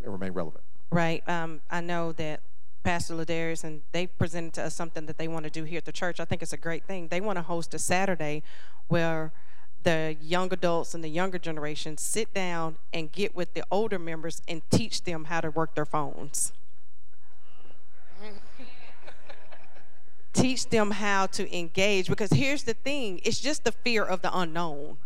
[0.06, 0.64] remain relevant.
[0.90, 1.26] Right.
[1.28, 2.40] Um, I know that
[2.82, 5.84] Pastor Ladarius and they presented to us something that they want to do here at
[5.84, 6.18] the church.
[6.18, 7.08] I think it's a great thing.
[7.08, 8.42] They want to host a Saturday
[8.88, 9.32] where
[9.82, 14.40] the young adults and the younger generation sit down and get with the older members
[14.48, 16.52] and teach them how to work their phones.
[20.32, 24.36] Teach them how to engage because here's the thing it's just the fear of the
[24.36, 24.96] unknown.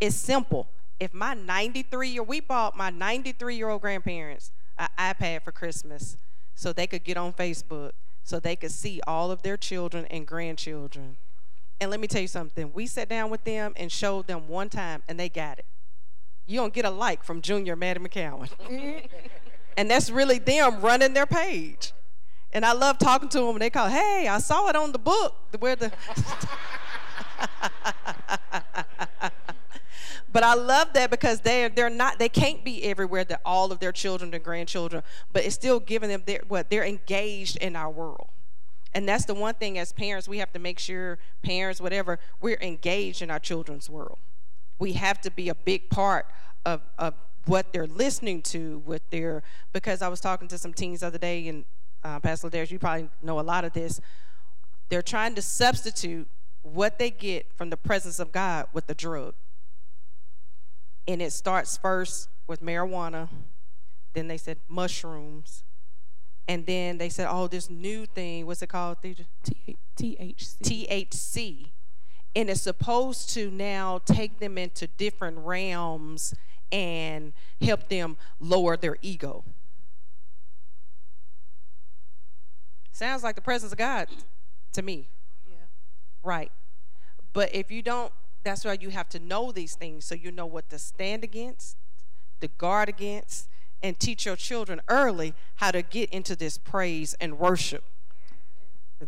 [0.00, 0.68] It's simple.
[1.00, 6.16] If my 93 year we bought my 93 year old grandparents an iPad for Christmas
[6.54, 10.26] so they could get on Facebook, so they could see all of their children and
[10.26, 11.16] grandchildren
[11.80, 12.72] and let me tell you something.
[12.72, 15.66] We sat down with them and showed them one time, and they got it.
[16.46, 18.48] You don't get a like from Junior Maddie McCowan.
[19.76, 21.92] and that's really them running their page.
[22.52, 24.98] And I love talking to them, and they call, hey, I saw it on the
[24.98, 25.92] book where the.
[30.32, 33.80] but I love that because they're they're not they can't be everywhere that all of
[33.80, 37.90] their children and grandchildren, but it's still giving them their what they're engaged in our
[37.90, 38.28] world.
[38.94, 42.58] And that's the one thing as parents, we have to make sure, parents, whatever, we're
[42.60, 44.18] engaged in our children's world.
[44.78, 46.26] We have to be a big part
[46.64, 51.00] of, of what they're listening to, what they're, because I was talking to some teens
[51.00, 51.64] the other day, and
[52.04, 54.00] uh, Pastor Ladarius, you probably know a lot of this.
[54.88, 56.28] They're trying to substitute
[56.62, 59.34] what they get from the presence of God with the drug.
[61.06, 63.28] And it starts first with marijuana,
[64.14, 65.64] then they said mushrooms,
[66.46, 68.98] and then they said, "Oh, this new thing, what's it called?
[69.02, 69.76] THC.
[69.96, 71.70] THC,
[72.34, 76.34] and it's supposed to now take them into different realms
[76.72, 79.44] and help them lower their ego."
[82.98, 84.08] Sounds like the presence of God
[84.72, 85.06] to me.
[85.48, 85.54] Yeah.
[86.24, 86.50] Right.
[87.32, 90.46] But if you don't, that's why you have to know these things so you know
[90.46, 91.76] what to stand against,
[92.40, 93.48] to guard against,
[93.84, 97.84] and teach your children early how to get into this praise and worship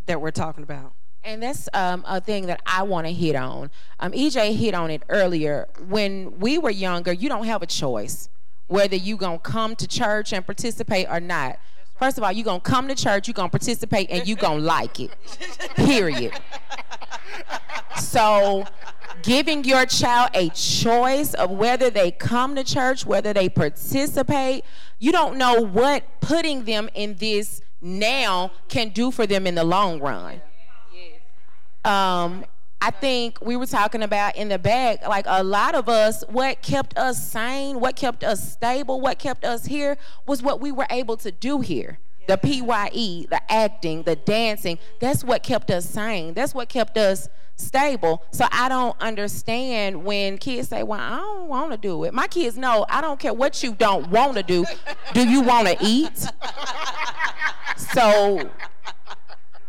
[0.07, 0.93] that we're talking about.
[1.25, 3.73] And that's um, a thing that I want to hit on.
[3.99, 5.67] Um, EJ hit on it earlier.
[5.89, 8.29] When we were younger, you don't have a choice
[8.69, 11.59] whether you gonna come to church and participate or not.
[12.01, 14.99] First of all, you're gonna come to church, you're gonna participate, and you're gonna like
[14.99, 15.15] it.
[15.77, 16.33] Period.
[17.99, 18.65] So
[19.23, 24.65] giving your child a choice of whether they come to church, whether they participate.
[24.99, 29.65] You don't know what putting them in this now can do for them in the
[29.65, 30.41] long run.
[31.85, 32.45] Um,
[32.83, 36.63] I think we were talking about in the back, like a lot of us, what
[36.63, 40.87] kept us sane, what kept us stable, what kept us here was what we were
[40.91, 41.99] able to do here.
[42.27, 46.33] The PYE, the acting, the dancing, that's what kept us sane.
[46.33, 48.23] That's what kept us stable.
[48.31, 52.15] So I don't understand when kids say, Well, I don't want to do it.
[52.15, 54.65] My kids know I don't care what you don't want to do.
[55.13, 56.27] Do you want to eat?
[57.95, 58.51] So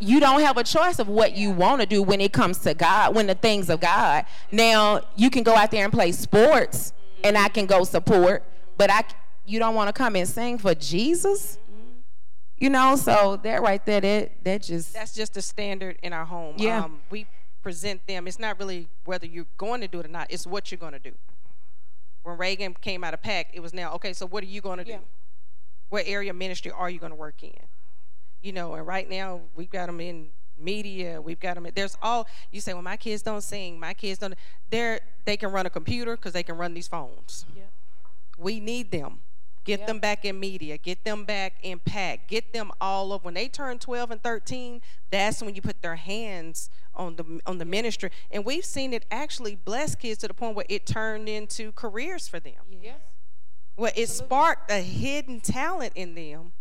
[0.02, 2.74] you don't have a choice of what you want to do when it comes to
[2.74, 4.24] God, when the things of God.
[4.50, 8.42] Now, you can go out there and play sports and I can go support,
[8.76, 9.04] but I
[9.46, 11.56] you don't want to come and sing for Jesus?
[12.58, 16.24] You know, so that right there, that that just that's just the standard in our
[16.24, 16.56] home.
[16.58, 17.26] Yeah, um, we
[17.62, 18.26] present them.
[18.26, 20.26] It's not really whether you're going to do it or not.
[20.30, 21.12] It's what you're going to do.
[22.24, 24.12] When Reagan came out of PAC, it was now okay.
[24.12, 24.92] So what are you going to do?
[24.92, 24.98] Yeah.
[25.90, 27.52] What area ministry are you going to work in?
[28.42, 30.28] You know, and right now we've got them in
[30.58, 31.20] media.
[31.20, 31.66] We've got them.
[31.66, 32.72] In, there's all you say.
[32.72, 33.78] Well, my kids don't sing.
[33.78, 34.34] My kids don't.
[34.70, 37.46] They're they can run a computer because they can run these phones.
[37.56, 37.64] Yeah.
[38.38, 39.20] We need them.
[39.64, 39.86] Get yep.
[39.86, 40.76] them back in media.
[40.76, 42.26] Get them back in pack.
[42.26, 43.24] Get them all up.
[43.24, 47.58] When they turn 12 and 13, that's when you put their hands on the on
[47.58, 48.10] the ministry.
[48.30, 52.26] And we've seen it actually bless kids to the point where it turned into careers
[52.26, 52.54] for them.
[52.82, 52.96] Yes.
[53.76, 56.52] Well, it sparked a hidden talent in them.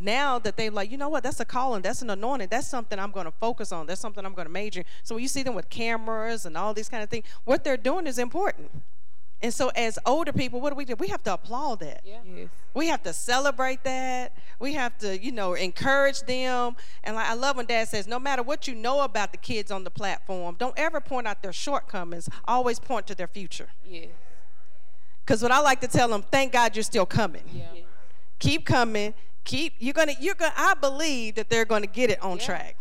[0.00, 2.98] Now that they're like, you know what, that's a calling, that's an anointing, that's something
[2.98, 4.84] I'm going to focus on, that's something I'm going to major.
[5.02, 7.76] So when you see them with cameras and all these kind of things, what they're
[7.76, 8.70] doing is important.
[9.40, 10.96] And so, as older people, what do we do?
[10.96, 12.00] We have to applaud that.
[12.04, 12.18] Yeah.
[12.24, 12.48] Yes.
[12.74, 14.36] We have to celebrate that.
[14.58, 16.74] We have to, you know, encourage them.
[17.04, 19.70] And like I love when Dad says, no matter what you know about the kids
[19.70, 22.28] on the platform, don't ever point out their shortcomings.
[22.46, 23.68] Always point to their future.
[23.86, 24.08] Yes.
[25.24, 27.44] Because what I like to tell them, thank God you're still coming.
[27.52, 27.82] Yeah.
[28.40, 29.14] Keep coming.
[29.48, 29.76] Keep.
[29.78, 30.12] You're gonna.
[30.20, 30.52] You're gonna.
[30.58, 32.44] I believe that they're gonna get it on yeah.
[32.44, 32.76] track.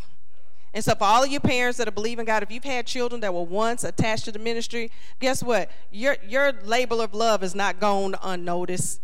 [0.74, 3.22] And so, for all of you parents that are believing God, if you've had children
[3.22, 5.72] that were once attached to the ministry, guess what?
[5.92, 9.00] Your your label of love is not gone unnoticed.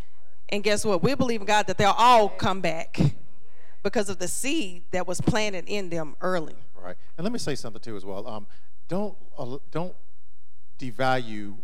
[0.49, 1.02] And guess what?
[1.02, 2.99] We believe in God that they'll all come back
[3.82, 6.56] because of the seed that was planted in them early.
[6.76, 6.97] Right.
[7.17, 8.28] And let me say something too as well.
[8.28, 8.45] Um,
[8.89, 9.95] don't uh, don't
[10.80, 11.56] devalue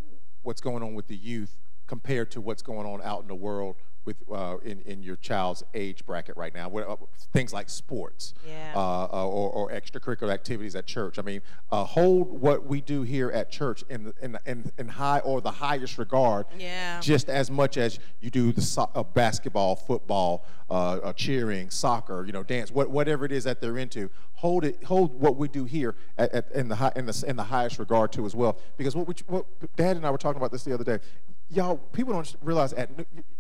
[0.44, 1.58] what's going on with the youth
[1.88, 5.64] compared to what's going on out in the world with uh, in, in your child's
[5.74, 6.70] age bracket right now.
[6.70, 6.96] uh,
[7.32, 8.74] things like sports yeah.
[8.76, 11.20] uh, uh, or, or, extracurricular activities at church.
[11.20, 15.20] I mean, uh, hold what we do here at church in, in, in, in, high
[15.20, 17.00] or the highest regard, yeah.
[17.02, 20.46] just as much as you do the so- uh, basketball, football,
[21.16, 24.10] cheering, soccer, you know, dance, what, whatever it is that they're into.
[24.36, 24.84] Hold it.
[24.86, 27.78] Hold what we do here at, at, in the high, in the in the highest
[27.78, 28.58] regard too as well.
[28.78, 31.00] Because what we, what Dad and I were talking about this the other day
[31.50, 32.90] y'all, people don't realize at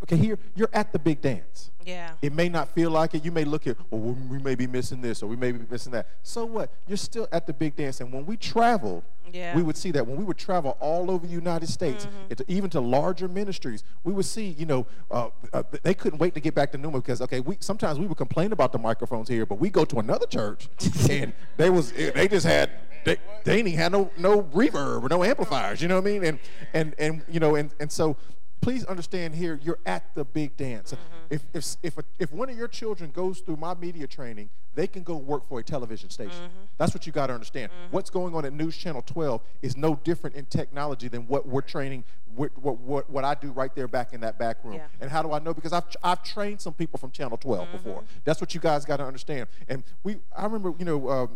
[0.04, 1.72] okay here you're at the big dance.
[1.86, 2.12] Yeah.
[2.22, 3.26] It may not feel like it.
[3.26, 5.91] You may look at well, we may be missing this or we may be missing
[5.93, 6.08] that.
[6.24, 6.72] So what?
[6.88, 8.02] You're still at the big dance.
[8.02, 9.56] And when we traveled, yeah.
[9.56, 12.43] we would see that when we would travel all over the United States, mm-hmm.
[12.48, 16.39] even to larger ministries, we would see, you know, uh, uh, they couldn't wait to
[16.39, 19.45] get back to Numa because, okay, we sometimes we would complain about the microphones here,
[19.45, 20.69] but we go to another church
[21.10, 22.69] and they was they just had
[23.04, 25.82] they, they ain't had no no reverb or no amplifiers.
[25.82, 26.24] You know what I mean?
[26.24, 26.40] And
[26.74, 28.18] and and you know and and so
[28.62, 30.94] please understand here you're at the big dance.
[30.94, 31.04] Mm-hmm.
[31.30, 34.88] If if if a, if one of your children goes through my media training, they
[34.88, 36.44] can go work for a television station.
[36.44, 36.66] Mm-hmm.
[36.78, 37.72] That's what you got to understand.
[37.72, 37.96] Mm-hmm.
[37.96, 41.62] What's going on at News Channel 12 is no different in technology than what we're
[41.62, 42.04] training
[42.36, 44.76] what what what, what I do right there back in that back room.
[44.76, 44.88] Yeah.
[45.02, 45.54] And how do I know?
[45.54, 47.78] Because I've I've trained some people from Channel 12 mm-hmm.
[47.78, 48.04] before.
[48.24, 49.48] That's what you guys got to understand.
[49.68, 51.10] And we I remember you know.
[51.10, 51.30] Um,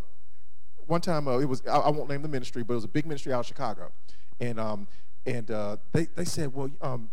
[0.88, 2.90] one time uh, it was I, I, won't name the ministry, but it was a
[2.90, 3.92] big ministry out of Chicago,
[4.40, 4.88] and um,
[5.26, 7.10] and uh, they they said, well, um,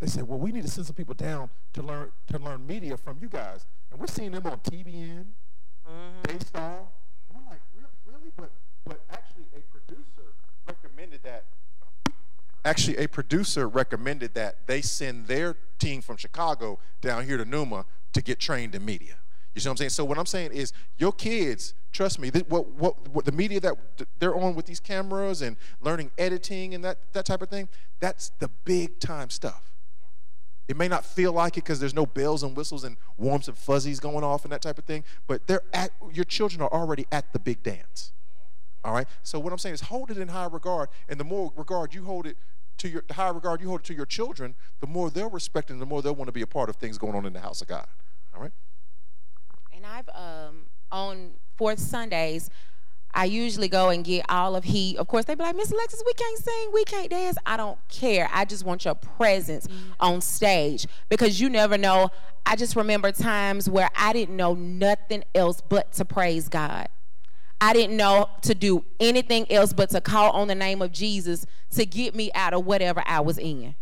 [0.00, 2.96] they said, well, we need to send some people down to learn to learn media
[2.96, 5.24] from you guys, and we're seeing them on TBN,
[5.88, 6.22] mm-hmm.
[6.24, 6.78] Daystar.
[7.32, 7.60] We're like,
[8.06, 8.32] really?
[8.36, 8.50] But
[8.84, 10.34] but actually, a producer
[10.66, 11.44] recommended that.
[12.64, 17.86] Actually, a producer recommended that they send their team from Chicago down here to Numa
[18.12, 19.14] to get trained in media.
[19.56, 19.90] You see what I'm saying?
[19.90, 23.74] So what I'm saying is, your kids Trust me, what, what, what the media that
[24.18, 28.32] they're on with these cameras and learning editing and that, that type of thing, that's
[28.38, 29.72] the big time stuff.
[30.68, 33.56] It may not feel like it because there's no bells and whistles and warms and
[33.56, 37.06] fuzzies going off and that type of thing, but they're at, your children are already
[37.10, 38.12] at the big dance.
[38.84, 39.08] All right?
[39.22, 42.04] So what I'm saying is hold it in high regard, and the more regard you
[42.04, 42.36] hold it
[42.76, 45.70] to your the higher regard you hold it to your children, the more they'll respect
[45.70, 47.40] and the more they'll want to be a part of things going on in the
[47.40, 47.86] house of God.
[48.34, 48.52] All right?
[49.86, 52.50] I've um on fourth Sundays,
[53.14, 54.96] I usually go and get all of he.
[54.98, 57.38] Of course, they be like, Miss Alexis, we can't sing, we can't dance.
[57.46, 58.28] I don't care.
[58.32, 59.92] I just want your presence mm-hmm.
[60.00, 62.10] on stage because you never know.
[62.44, 66.88] I just remember times where I didn't know nothing else but to praise God.
[67.58, 71.46] I didn't know to do anything else but to call on the name of Jesus
[71.70, 73.74] to get me out of whatever I was in.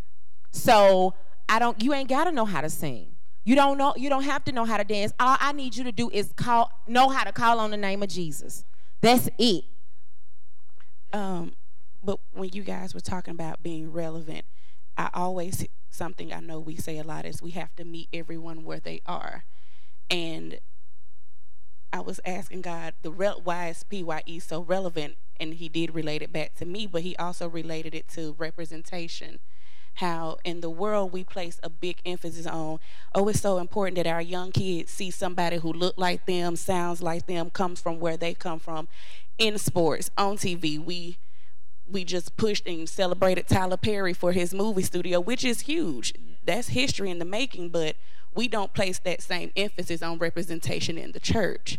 [0.52, 1.14] So
[1.48, 1.82] I don't.
[1.82, 3.13] You ain't got to know how to sing.
[3.44, 5.12] You don't know, you don't have to know how to dance.
[5.20, 8.02] All I need you to do is call know how to call on the name
[8.02, 8.64] of Jesus.
[9.02, 9.64] That's it.
[11.12, 11.52] Um,
[12.02, 14.46] but when you guys were talking about being relevant,
[14.96, 18.64] I always something I know we say a lot is we have to meet everyone
[18.64, 19.44] where they are.
[20.10, 20.58] And
[21.92, 25.16] I was asking God, the re- why is PYE so relevant?
[25.38, 29.38] And He did relate it back to me, but He also related it to representation
[29.94, 32.78] how in the world we place a big emphasis on
[33.14, 37.00] oh it's so important that our young kids see somebody who look like them sounds
[37.02, 38.88] like them comes from where they come from.
[39.38, 41.18] In sports on tv we
[41.86, 46.14] we just pushed and celebrated tyler perry for his movie studio which is huge.
[46.44, 47.96] That's history in the making but
[48.34, 51.78] we don't place that same emphasis on representation in the church.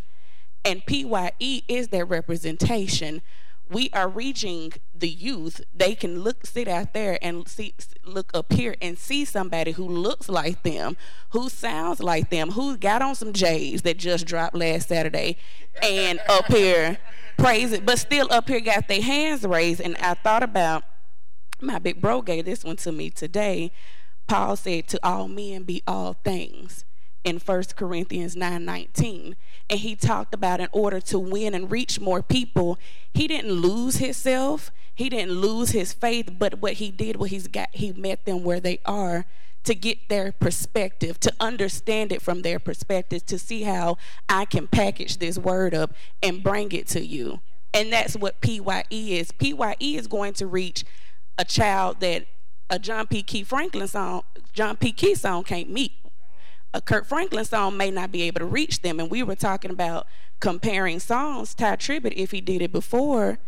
[0.64, 3.22] And pye is that representation
[3.68, 5.60] we are reaching the youth.
[5.74, 7.74] They can look, sit out there and see,
[8.04, 10.96] look up here and see somebody who looks like them,
[11.30, 15.36] who sounds like them, who got on some J's that just dropped last Saturday,
[15.82, 16.98] and up here
[17.36, 19.80] praise it, but still up here got their hands raised.
[19.80, 20.84] And I thought about
[21.60, 23.72] my big bro gave this one to me today.
[24.26, 26.84] Paul said, "To all men be all things."
[27.26, 29.34] In 1 Corinthians 9:19
[29.68, 32.78] and he talked about in order to win and reach more people
[33.12, 37.48] he didn't lose himself he didn't lose his faith but what he did was he's
[37.48, 39.26] got he met them where they are
[39.64, 43.96] to get their perspective to understand it from their perspective to see how
[44.28, 47.40] I can package this word up and bring it to you
[47.74, 50.84] and that's what PYE is PYE is going to reach
[51.36, 52.26] a child that
[52.70, 53.24] a John P.
[53.24, 54.92] Kee Franklin song John P.
[54.92, 55.90] Kee song can't meet
[56.76, 59.00] a Kirk Franklin song may not be able to reach them.
[59.00, 60.06] And we were talking about
[60.40, 61.54] comparing songs.
[61.54, 63.38] Tye Tribbett, if he did it before,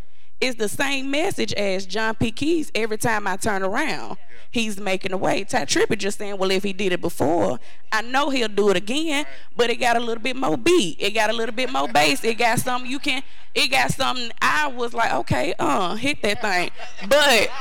[0.41, 2.31] is the same message as John P.
[2.31, 4.17] Kee's every time I turn around.
[4.49, 5.43] He's making a way.
[5.43, 7.59] Tye Tribbett just saying, well, if he did it before,
[7.91, 10.97] I know he'll do it again, but it got a little bit more beat.
[10.99, 12.23] It got a little bit more bass.
[12.23, 13.21] It got something you can,
[13.53, 16.71] it got something I was like, okay, uh, hit that thing.
[17.07, 17.51] But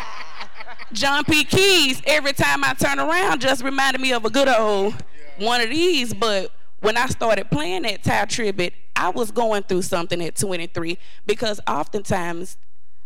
[0.95, 1.45] John P.
[1.45, 4.95] Kee's, every time I turn around, just reminded me of a good old
[5.39, 9.83] one of these, but when I started playing that Tye Tribbett, I was going through
[9.83, 12.57] something at 23 because oftentimes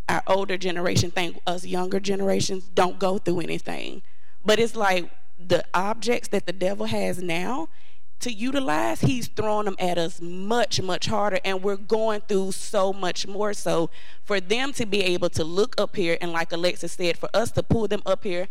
[0.09, 4.03] our older generation think us younger generations don't go through anything.
[4.45, 7.69] But it's like the objects that the devil has now
[8.23, 11.41] to utilize, he's throwing them at us much, much harder.
[11.45, 13.53] And we're going through so much more.
[13.53, 13.91] So
[14.25, 17.51] for them to be able to look up here, and like Alexa said, for us
[17.53, 18.49] to pull them up here,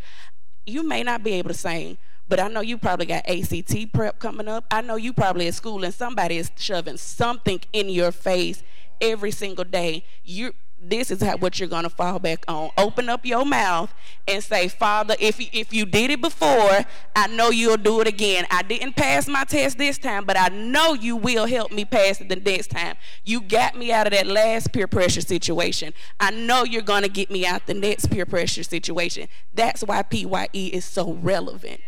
[0.65, 4.20] you may not be able to sing, but I know you probably got ACT prep
[4.20, 4.66] coming up.
[4.72, 8.64] I know you probably at school and somebody is shoving something in your face
[9.02, 10.06] every single day.
[10.24, 12.72] You this is how, what you're going to fall back on.
[12.78, 13.94] Open up your mouth
[14.28, 16.80] and say, Father, if you, if you did it before,
[17.16, 18.46] I know you'll do it again.
[18.50, 22.20] I didn't pass my test this time, but I know you will help me pass
[22.20, 22.96] it the next time.
[23.24, 25.94] You got me out of that last peer pressure situation.
[26.20, 29.28] I know you're going to get me out the next peer pressure situation.
[29.54, 31.82] That's why PYE is so relevant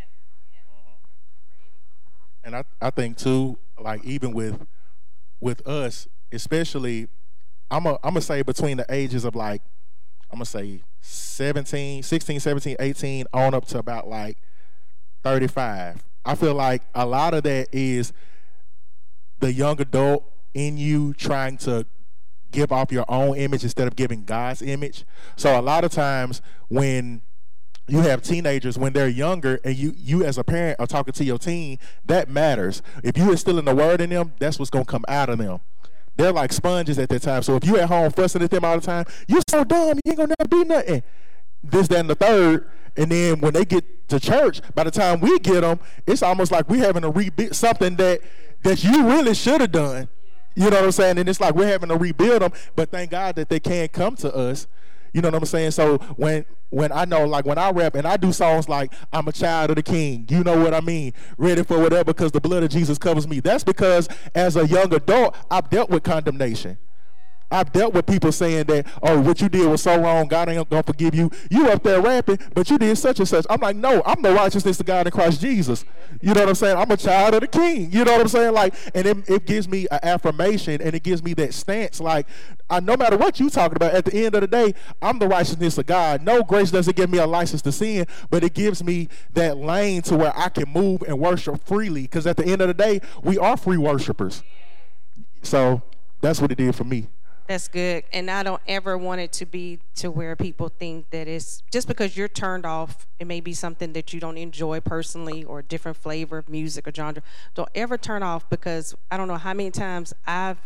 [2.43, 4.65] and I, I think too, like even with
[5.39, 7.08] with us, especially,
[7.69, 9.62] I'm a, I'm gonna say between the ages of like,
[10.32, 14.38] I'm gonna say 17, 16, 17, 18, on up to about like
[15.23, 16.03] 35.
[16.25, 18.13] I feel like a lot of that is
[19.39, 21.86] the young adult in you trying to
[22.51, 25.06] give off your own image instead of giving God's image.
[25.36, 27.21] So a lot of times when
[27.88, 31.24] you have teenagers when they're younger and you you as a parent are talking to
[31.24, 32.82] your teen that matters.
[33.04, 35.60] If you instilling the word in them that's what's going to come out of them.
[36.15, 37.43] They're like sponges at that time.
[37.43, 40.12] So if you at home fussing at them all the time you're so dumb you
[40.12, 41.04] ain't gonna never be nothing.
[41.63, 42.69] This that and the third.
[42.96, 46.52] And then when they get to church by the time we get them it's almost
[46.52, 48.22] like we're having to rebuild something that
[48.63, 50.08] that you really should have done.
[50.56, 51.17] You know what i'm saying?
[51.17, 54.15] And it's like we're having to rebuild them but thank god that they can't come
[54.17, 54.67] to us
[55.13, 55.71] you know what I'm saying?
[55.71, 59.28] So when when I know like when I rap and I do songs like I'm
[59.28, 61.13] a child of the king, you know what I mean?
[61.38, 63.39] Ready for whatever because the blood of Jesus covers me.
[63.39, 66.78] That's because as a young adult, I've dealt with condemnation.
[67.54, 70.68] I've dealt with people saying that, oh, what you did was so wrong, God ain't
[70.70, 71.30] gonna forgive you.
[71.52, 73.46] You up there rapping, but you did such and such.
[73.48, 75.86] I'm like, no, I'm the righteousness of God in Christ Jesus.
[76.20, 76.78] You know what I'm saying?
[76.78, 77.92] I'm a child of the King.
[77.92, 78.54] You know what I'm saying?
[78.54, 82.00] Like, and it, it gives me an affirmation and it gives me that stance.
[82.00, 82.26] Like,
[82.72, 85.28] I, no matter what you talking about, at the end of the day, I'm the
[85.28, 86.24] righteousness of God.
[86.24, 90.02] No grace doesn't give me a license to sin, but it gives me that lane
[90.04, 92.02] to where I can move and worship freely.
[92.02, 94.42] Because at the end of the day, we are free worshipers.
[95.44, 95.84] So
[96.22, 97.10] that's what it did for me.
[97.47, 98.06] That's good.
[98.13, 101.88] And I don't ever want it to be to where people think that it's just
[101.88, 105.63] because you're turned off, it may be something that you don't enjoy personally or a
[105.63, 107.21] different flavor of music or genre.
[107.53, 110.58] Don't ever turn off because I don't know how many times I've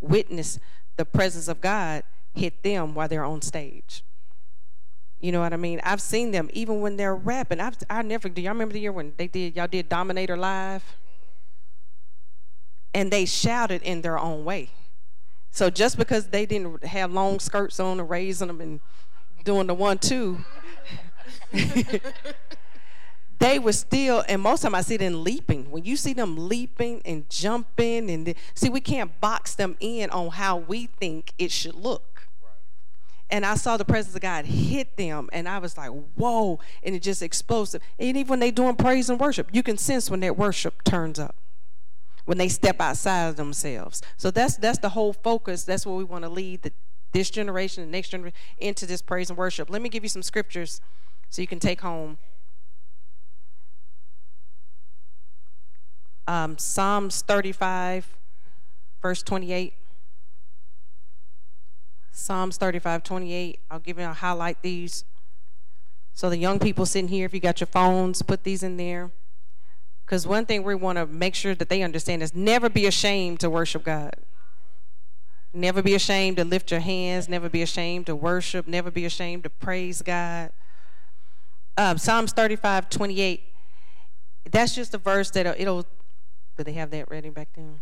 [0.00, 0.58] witnessed
[0.96, 2.02] the presence of God
[2.34, 4.02] hit them while they're on stage.
[5.20, 5.80] You know what I mean?
[5.84, 7.60] I've seen them even when they're rapping.
[7.60, 10.96] I've, I never, do y'all remember the year when they did, y'all did Dominator Live?
[12.92, 14.70] And they shouted in their own way.
[15.54, 18.80] So just because they didn't have long skirts on and raising them and
[19.44, 20.44] doing the one two,
[23.38, 25.70] they were still, and most of them I see them leaping.
[25.70, 30.30] When you see them leaping and jumping, and see, we can't box them in on
[30.30, 32.26] how we think it should look.
[33.30, 36.96] And I saw the presence of God hit them, and I was like, whoa, and
[36.96, 37.80] it just explosive.
[37.96, 41.20] And even when they doing praise and worship, you can sense when that worship turns
[41.20, 41.36] up
[42.24, 44.02] when they step outside of themselves.
[44.16, 45.64] So that's that's the whole focus.
[45.64, 46.72] That's what we want to lead the,
[47.12, 49.70] this generation, the next generation, into this praise and worship.
[49.70, 50.80] Let me give you some scriptures
[51.30, 52.18] so you can take home.
[56.26, 58.16] Um, Psalms 35,
[59.02, 59.74] verse 28.
[62.12, 63.60] Psalms 35, 28.
[63.70, 65.04] I'll give you, I'll highlight these.
[66.14, 69.10] So the young people sitting here, if you got your phones, put these in there.
[70.04, 73.40] Because one thing we want to make sure that they understand is never be ashamed
[73.40, 74.14] to worship God.
[75.52, 77.28] Never be ashamed to lift your hands.
[77.28, 78.66] Never be ashamed to worship.
[78.66, 80.50] Never be ashamed to praise God.
[81.76, 83.44] Um, Psalms 35, 28.
[84.50, 85.86] That's just a verse that it'll.
[86.56, 87.80] Do they have that ready back then?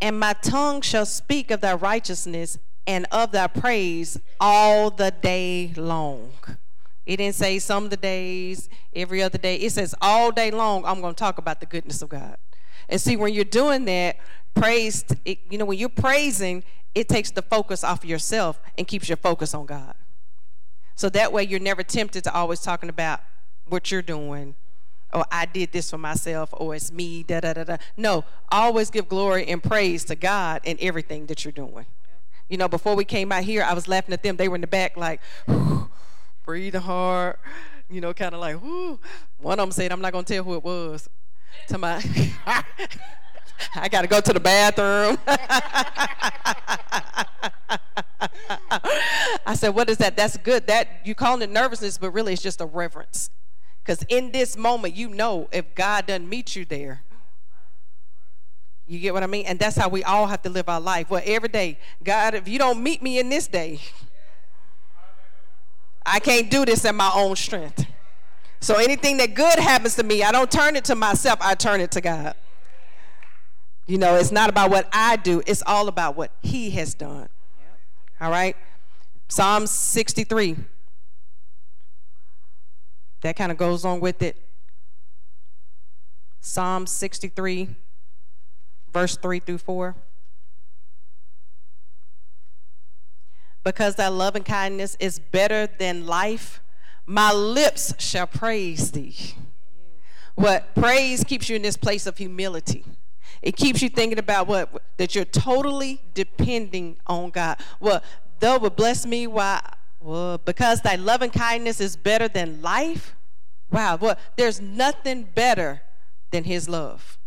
[0.00, 5.72] And my tongue shall speak of thy righteousness and of thy praise all the day
[5.76, 6.30] long.
[7.06, 9.56] It didn't say some of the days, every other day.
[9.56, 12.36] It says all day long, I'm going to talk about the goodness of God.
[12.88, 14.18] And see, when you're doing that,
[14.54, 18.86] praise, it, you know, when you're praising, it takes the focus off of yourself and
[18.86, 19.94] keeps your focus on God.
[20.94, 23.20] So that way you're never tempted to always talking about
[23.66, 24.54] what you're doing
[25.12, 27.76] or I did this for myself or it's me, da da da da.
[27.96, 31.86] No, always give glory and praise to God in everything that you're doing.
[32.48, 34.36] You know, before we came out here, I was laughing at them.
[34.36, 35.20] They were in the back like,
[36.46, 37.36] breathing hard,
[37.90, 38.98] you know, kind of like, whoo.
[39.38, 41.10] One of them said, I'm not going to tell who it was.
[41.68, 42.02] To my,
[43.74, 45.18] I got to go to the bathroom.
[49.46, 50.16] I said, what is that?
[50.16, 50.66] That's good.
[50.68, 53.30] That you calling it nervousness, but really it's just a reverence.
[53.82, 57.02] Because in this moment, you know if God doesn't meet you there,
[58.86, 59.46] you get what I mean?
[59.46, 61.10] And that's how we all have to live our life.
[61.10, 63.80] Well, every day, God, if you don't meet me in this day,
[66.06, 67.86] I can't do this in my own strength.
[68.60, 71.80] So anything that good happens to me, I don't turn it to myself, I turn
[71.80, 72.34] it to God.
[73.86, 77.28] You know, it's not about what I do, it's all about what He has done.
[78.20, 78.56] All right?
[79.28, 80.56] Psalm 63.
[83.22, 84.36] That kind of goes on with it.
[86.40, 87.76] Psalm 63
[88.96, 89.94] verse 3 through 4.
[93.66, 96.62] Because thy loving kindness is better than life,
[97.04, 99.34] my lips shall praise thee.
[100.36, 102.84] What praise keeps you in this place of humility.
[103.42, 107.58] It keeps you thinking about what that you're totally depending on God.
[107.80, 108.04] Well,
[108.38, 109.60] thou will bless me why
[109.98, 113.16] well, because thy loving kindness is better than life.
[113.72, 115.82] Wow, well, there's nothing better
[116.30, 117.18] than his love.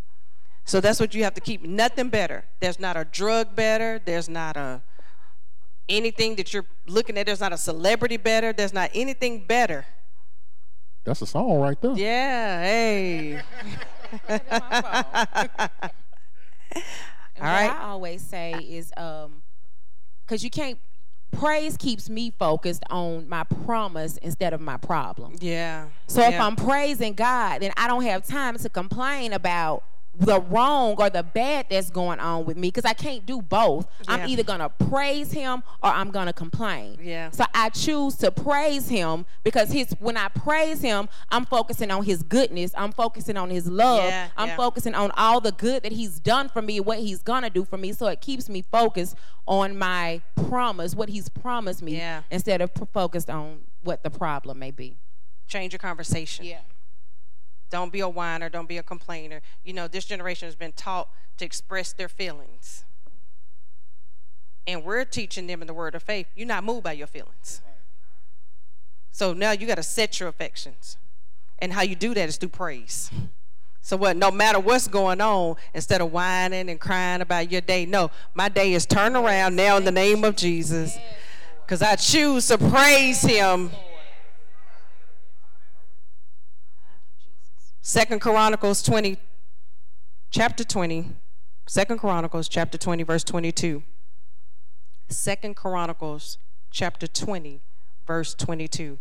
[0.63, 1.63] So that's what you have to keep.
[1.63, 2.45] Nothing better.
[2.61, 3.99] There's not a drug better.
[4.05, 4.81] There's not a
[5.89, 7.25] anything that you're looking at.
[7.25, 8.53] There's not a celebrity better.
[8.53, 9.85] There's not anything better.
[11.03, 11.93] That's a song right there.
[11.93, 12.61] Yeah.
[12.61, 13.41] Hey.
[17.41, 17.71] All right.
[17.71, 19.41] I always say is um,
[20.25, 20.77] because you can't.
[21.31, 25.35] Praise keeps me focused on my promise instead of my problem.
[25.39, 25.85] Yeah.
[26.07, 26.29] So yeah.
[26.29, 29.83] if I'm praising God, then I don't have time to complain about
[30.15, 33.87] the wrong or the bad that's going on with me because I can't do both.
[34.07, 34.15] Yeah.
[34.15, 36.97] I'm either going to praise him or I'm going to complain.
[37.01, 37.31] Yeah.
[37.31, 42.03] So I choose to praise him because his when I praise him, I'm focusing on
[42.03, 42.71] his goodness.
[42.75, 44.03] I'm focusing on his love.
[44.09, 44.57] Yeah, I'm yeah.
[44.57, 47.63] focusing on all the good that he's done for me, what he's going to do
[47.63, 47.93] for me.
[47.93, 49.15] So it keeps me focused
[49.47, 52.23] on my promise, what he's promised me Yeah.
[52.29, 54.97] instead of p- focused on what the problem may be.
[55.47, 56.45] Change your conversation.
[56.45, 56.59] Yeah.
[57.69, 58.49] Don't be a whiner.
[58.49, 59.41] Don't be a complainer.
[59.63, 62.83] You know, this generation has been taught to express their feelings.
[64.67, 66.27] And we're teaching them in the word of faith.
[66.35, 67.61] You're not moved by your feelings.
[69.11, 70.97] So now you got to set your affections.
[71.59, 73.11] And how you do that is through praise.
[73.81, 74.15] So what?
[74.17, 78.49] No matter what's going on, instead of whining and crying about your day, no, my
[78.49, 80.97] day is turned around now in the name of Jesus.
[81.65, 83.71] Because I choose to praise him
[87.81, 89.17] Second Chronicles 20,
[90.31, 91.15] chapter 20.
[91.67, 93.83] Second Chronicles chapter 20, verse 22.
[95.07, 96.37] Second Chronicles
[96.71, 97.61] chapter 20,
[98.05, 98.97] verse 22.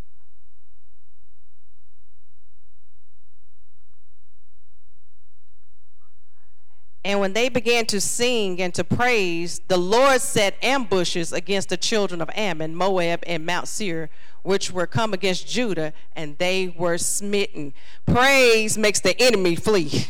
[7.05, 11.77] And when they began to sing and to praise, the Lord set ambushes against the
[11.77, 14.11] children of Ammon, Moab, and Mount Seir,
[14.43, 17.73] which were come against Judah, and they were smitten.
[18.05, 20.07] Praise makes the enemy flee.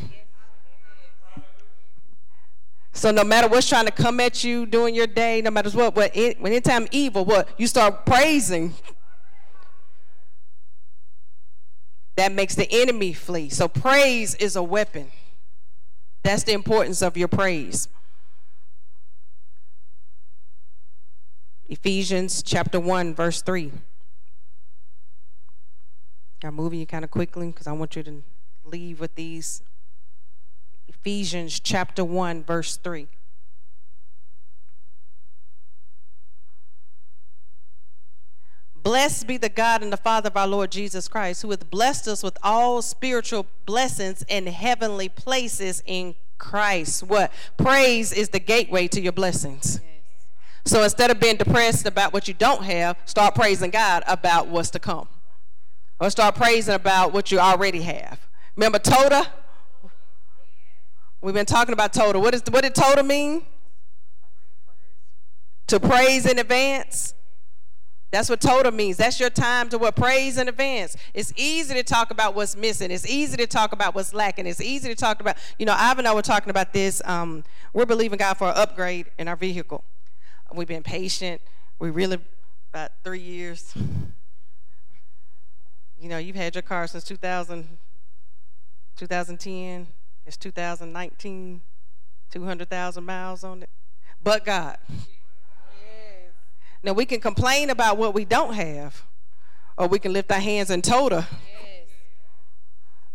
[2.92, 5.94] So no matter what's trying to come at you during your day, no matter what,
[5.94, 8.74] what when anytime evil, what you start praising,
[12.16, 13.50] that makes the enemy flee.
[13.50, 15.12] So praise is a weapon.
[16.28, 17.88] That's the importance of your praise.
[21.70, 23.72] Ephesians chapter 1, verse 3.
[26.44, 28.22] I'm moving you kind of quickly because I want you to
[28.62, 29.62] leave with these.
[30.86, 33.08] Ephesians chapter 1, verse 3.
[38.88, 42.08] Blessed be the God and the Father of our Lord Jesus Christ, who hath blessed
[42.08, 47.02] us with all spiritual blessings in heavenly places in Christ.
[47.02, 47.30] What?
[47.58, 49.82] Praise is the gateway to your blessings.
[49.84, 50.72] Yes.
[50.72, 54.70] So instead of being depressed about what you don't have, start praising God about what's
[54.70, 55.06] to come.
[56.00, 58.26] Or start praising about what you already have.
[58.56, 59.26] Remember Toda?
[61.20, 62.18] We've been talking about Toda.
[62.18, 63.42] What, is, what did Toda mean?
[65.66, 67.12] To praise in advance.
[68.10, 68.96] That's what Toda means.
[68.96, 70.96] That's your time to what praise in advance.
[71.12, 72.90] It's easy to talk about what's missing.
[72.90, 74.46] It's easy to talk about what's lacking.
[74.46, 77.02] It's easy to talk about, you know, Ivan and I were talking about this.
[77.04, 77.44] Um,
[77.74, 79.84] we're believing God for an upgrade in our vehicle.
[80.54, 81.42] We've been patient.
[81.78, 82.18] We really,
[82.72, 83.74] about three years.
[86.00, 87.76] You know, you've had your car since 2000,
[88.96, 89.86] 2010.
[90.24, 91.60] It's 2019,
[92.30, 93.70] 200,000 miles on it.
[94.22, 94.78] But God.
[96.82, 99.02] Now we can complain about what we don't have,
[99.76, 101.26] or we can lift our hands in Toda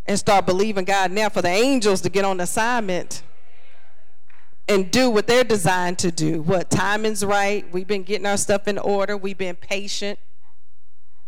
[0.05, 3.23] and start believing God now for the angels to get on assignment
[4.67, 6.41] and do what they're designed to do.
[6.41, 7.65] What timing's right.
[7.71, 9.15] We've been getting our stuff in order.
[9.17, 10.19] We've been patient.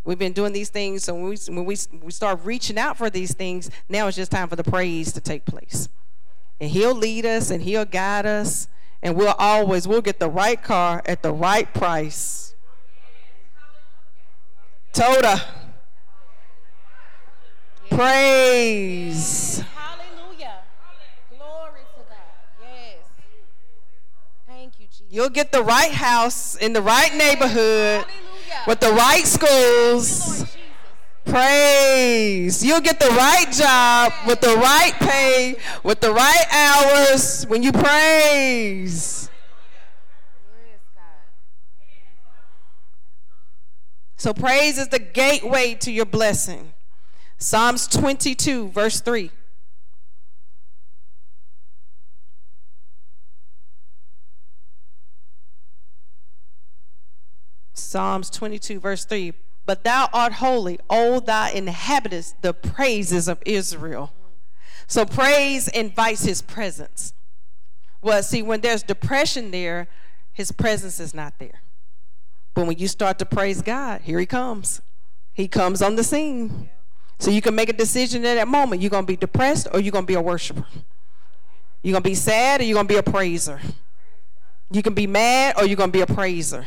[0.03, 1.03] We've been doing these things.
[1.03, 4.31] So when we, when we, we start reaching out for these things, now it's just
[4.31, 5.89] time for the praise to take place.
[6.59, 8.67] And He'll lead us and He'll guide us
[9.05, 12.55] and we'll always we'll get the right car at the right price.
[14.93, 15.39] Toda.
[17.91, 19.63] Praise.
[19.75, 20.55] Hallelujah.
[21.29, 22.17] Glory to God.
[22.63, 22.97] Yes.
[24.47, 25.05] Thank you, Jesus.
[25.11, 28.63] You'll get the right house in the right neighborhood Hallelujah.
[28.65, 30.45] with the right schools.
[31.26, 32.63] Praise.
[32.63, 37.71] You'll get the right job with the right pay, with the right hours when you
[37.71, 39.30] praise.
[44.17, 46.73] So, praise is the gateway to your blessing.
[47.38, 49.30] Psalms 22, verse 3.
[57.73, 59.34] Psalms 22, verse 3
[59.66, 64.13] but thou art holy, O thou inhabitest the praises of Israel.
[64.88, 67.13] So praise invites his presence.
[68.01, 69.88] Well, see, when there's depression there,
[70.32, 71.61] his presence is not there.
[72.53, 74.82] But when you start to praise God, here he comes.
[75.34, 76.70] He comes on the scene.
[77.20, 78.82] So you can make a decision at that moment.
[78.82, 80.66] You're going to be depressed or you're going to be a worshiper.
[81.82, 83.59] You're going to be sad or you're going to be a praiser.
[84.72, 86.66] You can be mad or you're going to be a praiser.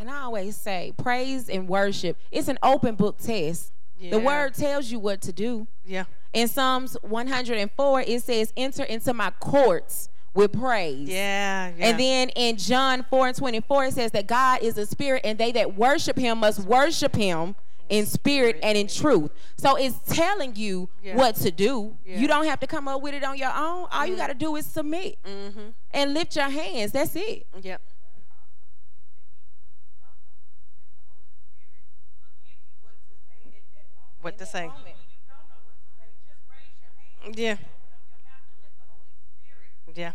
[0.00, 3.70] And I always say, praise and worship, it's an open book test.
[3.98, 4.12] Yeah.
[4.12, 5.66] The word tells you what to do.
[5.84, 6.04] Yeah.
[6.32, 11.06] In Psalms 104, it says, enter into my courts with praise.
[11.06, 11.86] Yeah, yeah.
[11.86, 15.36] And then in John 4 and 24, it says that God is a spirit, and
[15.36, 17.54] they that worship him must worship him
[17.90, 19.30] in spirit and in truth.
[19.58, 21.16] So it's telling you yeah.
[21.16, 21.94] what to do.
[22.06, 22.20] Yeah.
[22.20, 23.56] You don't have to come up with it on your own.
[23.56, 24.12] All mm-hmm.
[24.12, 25.70] you got to do is submit mm-hmm.
[25.90, 26.92] and lift your hands.
[26.92, 27.46] That's it.
[27.60, 27.82] Yep.
[34.20, 34.70] What to say.
[37.34, 37.56] Yeah.
[39.94, 40.12] Yeah.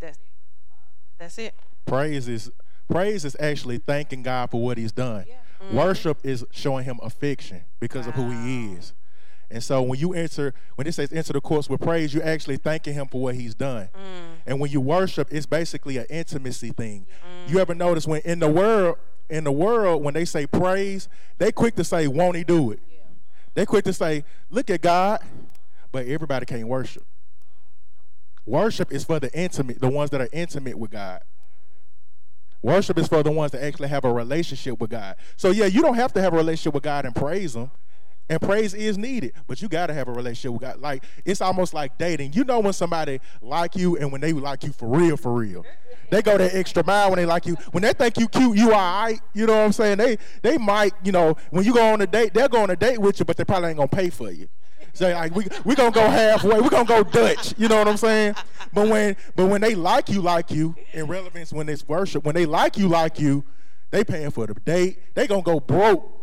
[0.00, 0.18] That's
[1.18, 1.54] that's it.
[1.86, 2.50] Praise is
[2.90, 5.24] praise is actually thanking God for what He's done.
[5.28, 5.34] Yeah.
[5.62, 5.76] Mm-hmm.
[5.76, 8.10] Worship is showing Him affection because wow.
[8.10, 8.92] of who He is.
[9.50, 12.56] And so when you enter, when it says enter the courts with praise, you're actually
[12.56, 13.88] thanking him for what he's done.
[13.94, 14.38] Mm.
[14.44, 17.06] And when you worship, it's basically an intimacy thing.
[17.46, 17.52] Mm.
[17.52, 18.96] You ever notice when in the world,
[19.28, 21.08] in the world, when they say praise,
[21.38, 22.80] they quick to say, won't he do it?
[22.90, 22.98] Yeah.
[23.54, 25.20] They quick to say, look at God,
[25.92, 27.04] but everybody can't worship.
[28.46, 31.20] Worship is for the intimate, the ones that are intimate with God.
[32.62, 35.16] Worship is for the ones that actually have a relationship with God.
[35.36, 37.70] So yeah, you don't have to have a relationship with God and praise him.
[38.28, 40.80] And praise is needed, but you got to have a relationship with God.
[40.80, 42.32] Like it's almost like dating.
[42.32, 45.64] You know when somebody like you and when they like you for real, for real.
[46.10, 47.54] They go that extra mile when they like you.
[47.70, 49.20] When they think you cute, you all right.
[49.32, 49.98] You know what I'm saying?
[49.98, 52.76] They they might, you know, when you go on a date, they'll go on a
[52.76, 54.48] date with you, but they probably ain't gonna pay for you.
[54.92, 56.60] Say like we we gonna go halfway.
[56.60, 57.54] We gonna go Dutch.
[57.58, 58.34] You know what I'm saying?
[58.72, 62.34] But when but when they like you, like you in relevance, when it's worship, when
[62.34, 63.44] they like you, like you,
[63.90, 65.14] they paying for the date.
[65.14, 66.15] They gonna go broke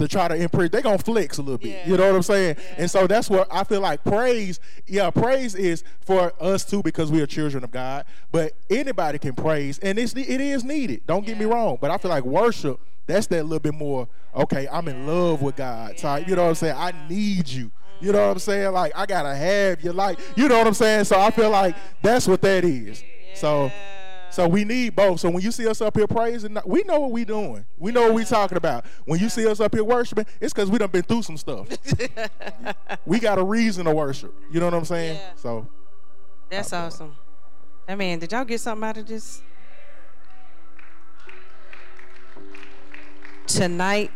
[0.00, 0.70] to try to impress.
[0.70, 1.68] They're gonna flex a little bit.
[1.68, 1.88] Yeah.
[1.88, 2.56] You know what I'm saying?
[2.58, 2.74] Yeah.
[2.78, 7.10] And so that's what I feel like praise, yeah, praise is for us too because
[7.10, 8.06] we are children of God.
[8.32, 11.06] But anybody can praise, and it's it is needed.
[11.06, 11.78] Don't get me wrong.
[11.80, 15.56] But I feel like worship, that's that little bit more, okay, I'm in love with
[15.56, 15.98] God.
[15.98, 16.76] So you know what I'm saying?
[16.76, 17.70] I need you.
[18.00, 18.50] You know what I'm mm-hmm.
[18.50, 18.72] saying?
[18.72, 19.92] Like I gotta have you.
[19.92, 21.04] Like you know what I'm saying?
[21.04, 23.04] So I feel like that's what that is.
[23.34, 23.70] So
[24.30, 25.20] so we need both.
[25.20, 27.64] So when you see us up here praising, we know what we doing.
[27.78, 28.84] We know what we talking about.
[29.04, 31.68] When you see us up here worshiping, it's because we done been through some stuff.
[33.06, 34.34] we got a reason to worship.
[34.52, 35.16] You know what I'm saying?
[35.16, 35.30] Yeah.
[35.36, 35.68] So
[36.48, 37.14] That's awesome.
[37.88, 39.42] I mean, did y'all get something out of this?
[43.46, 44.12] Tonight,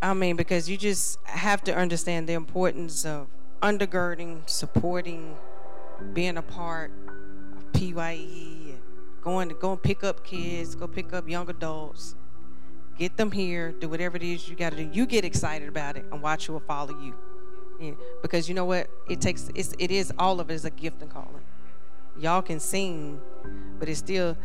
[0.00, 3.28] I mean, because you just have to understand the importance of
[3.62, 5.36] undergirding, supporting,
[6.14, 6.90] being a part
[7.56, 8.49] of PYE,
[9.22, 12.14] going to go and pick up kids, go pick up young adults,
[12.98, 14.90] get them here, do whatever it is you got to do.
[14.92, 17.14] You get excited about it, and watch who will follow you.
[17.80, 18.90] Yeah, because you know what?
[19.08, 21.42] It takes it's, it is all of it is a gift and calling.
[22.18, 23.20] Y'all can sing,
[23.78, 24.36] but it's still.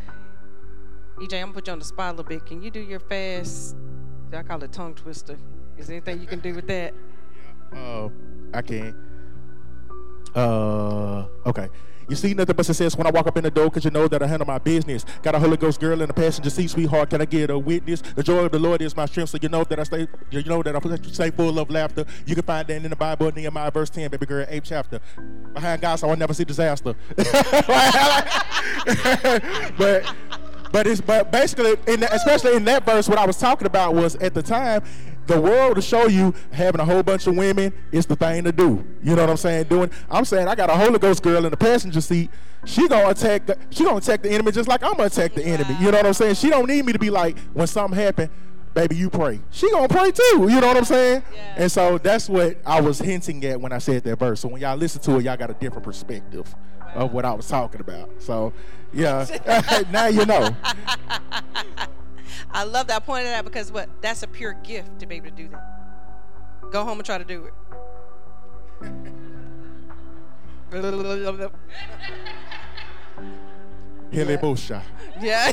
[1.18, 2.46] EJ, I'm gonna put you on the spot a little bit.
[2.46, 3.76] Can you do your fast?
[4.34, 5.38] I call it tongue twister.
[5.78, 6.94] Is there anything you can do with that?
[7.74, 8.10] uh,
[8.54, 8.96] I can.
[10.34, 11.70] Uh, okay.
[12.08, 14.08] You see nothing but success when I walk up in the door because you know
[14.08, 15.06] that I handle my business.
[15.24, 17.10] Got a Holy Ghost girl in the passenger seat, sweetheart.
[17.10, 18.02] Can I get a witness?
[18.02, 20.08] The joy of the Lord is my strength, so you know that I stay.
[20.32, 20.80] You know that I
[21.12, 22.06] stay full of laughter.
[22.26, 25.00] You can find that in the Bible, Nehemiah verse ten, baby girl, eighth chapter.
[25.54, 26.96] Behind God, so I never see disaster.
[29.78, 30.14] but
[30.72, 34.16] but it's but basically, in especially in that verse, what I was talking about was
[34.18, 34.84] at the time,
[35.28, 38.52] the world to show you having a whole bunch of women is the thing to
[38.52, 38.86] do.
[39.04, 39.66] You know what I'm saying?
[39.66, 39.90] Doing.
[40.10, 42.30] I'm saying I got a Holy Ghost girl in the passenger seat.
[42.66, 43.46] She gonna attack.
[43.46, 45.76] The, she gonna attack the enemy just like I'm gonna attack the enemy.
[45.80, 46.36] You know what I'm saying?
[46.36, 48.30] She don't need me to be like when something happen.
[48.74, 49.40] Baby, you pray.
[49.52, 50.48] She gonna pray too.
[50.50, 51.24] You know what I'm saying?
[51.34, 51.54] Yeah.
[51.58, 54.42] And so that's what I was hinting at when I said that verse.
[54.42, 56.54] So when y'all listen to it, y'all got a different perspective
[56.94, 58.10] of what I was talking about.
[58.20, 58.52] So,
[58.94, 59.26] yeah,
[59.92, 60.50] now you know.
[62.52, 62.98] I love that.
[62.98, 63.90] I pointed that out because what?
[64.02, 66.72] That's a pure gift to be able to do that.
[66.72, 67.54] Go home and try to do it.
[74.12, 74.82] Hele Mosha.
[75.22, 75.52] yeah.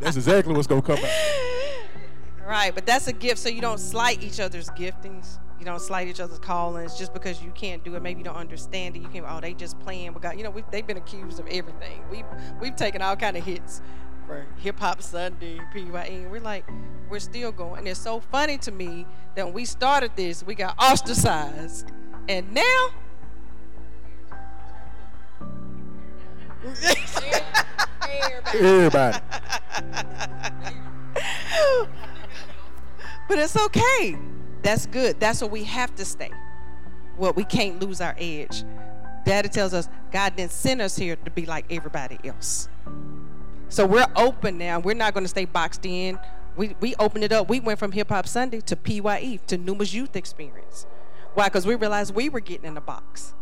[0.00, 1.53] That's exactly what's gonna come out.
[2.46, 5.38] Right, but that's a gift, so you don't slight each other's giftings.
[5.58, 8.02] You don't slight each other's callings just because you can't do it.
[8.02, 8.98] Maybe you don't understand it.
[9.00, 9.24] You can't.
[9.26, 10.36] Oh, they just playing with God.
[10.36, 12.02] You know, we, they've been accused of everything.
[12.10, 12.22] We
[12.60, 13.80] we've taken all kind of hits
[14.26, 16.04] for Hip Hop Sunday, PYE.
[16.04, 16.66] And we're like,
[17.08, 17.78] we're still going.
[17.78, 21.90] And it's so funny to me that when we started this, we got ostracized,
[22.28, 22.88] and now.
[28.54, 29.18] Everybody.
[33.28, 34.18] but it's okay.
[34.62, 35.20] That's good.
[35.20, 36.30] That's what we have to stay.
[37.16, 38.64] What we can't lose our edge.
[39.24, 42.68] Daddy tells us God didn't send us here to be like everybody else.
[43.68, 44.78] So we're open now.
[44.78, 46.18] We're not going to stay boxed in.
[46.56, 47.48] We we opened it up.
[47.48, 50.86] We went from Hip Hop Sunday to PYE to Numa's Youth Experience.
[51.34, 51.46] Why?
[51.46, 53.34] Because we realized we were getting in a box.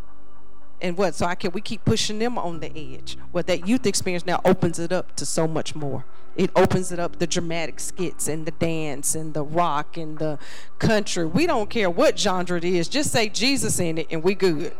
[0.80, 1.14] And what?
[1.14, 3.16] So I can we keep pushing them on the edge.
[3.30, 6.04] What that youth experience now opens it up to so much more.
[6.34, 10.38] It opens it up the dramatic skits and the dance and the rock and the
[10.78, 11.26] country.
[11.26, 12.88] We don't care what genre it is.
[12.88, 14.74] Just say Jesus in it and we good.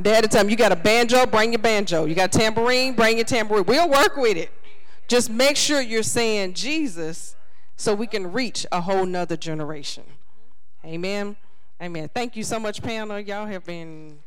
[0.00, 0.48] Day at time.
[0.48, 2.04] You got a banjo, bring your banjo.
[2.06, 3.64] You got tambourine, bring your tambourine.
[3.64, 4.50] We'll work with it.
[5.08, 7.36] Just make sure you're saying Jesus
[7.76, 10.04] so we can reach a whole nother generation.
[10.84, 11.36] Amen.
[11.82, 12.10] Amen.
[12.14, 13.18] Thank you so much, panel.
[13.18, 14.20] Y'all have been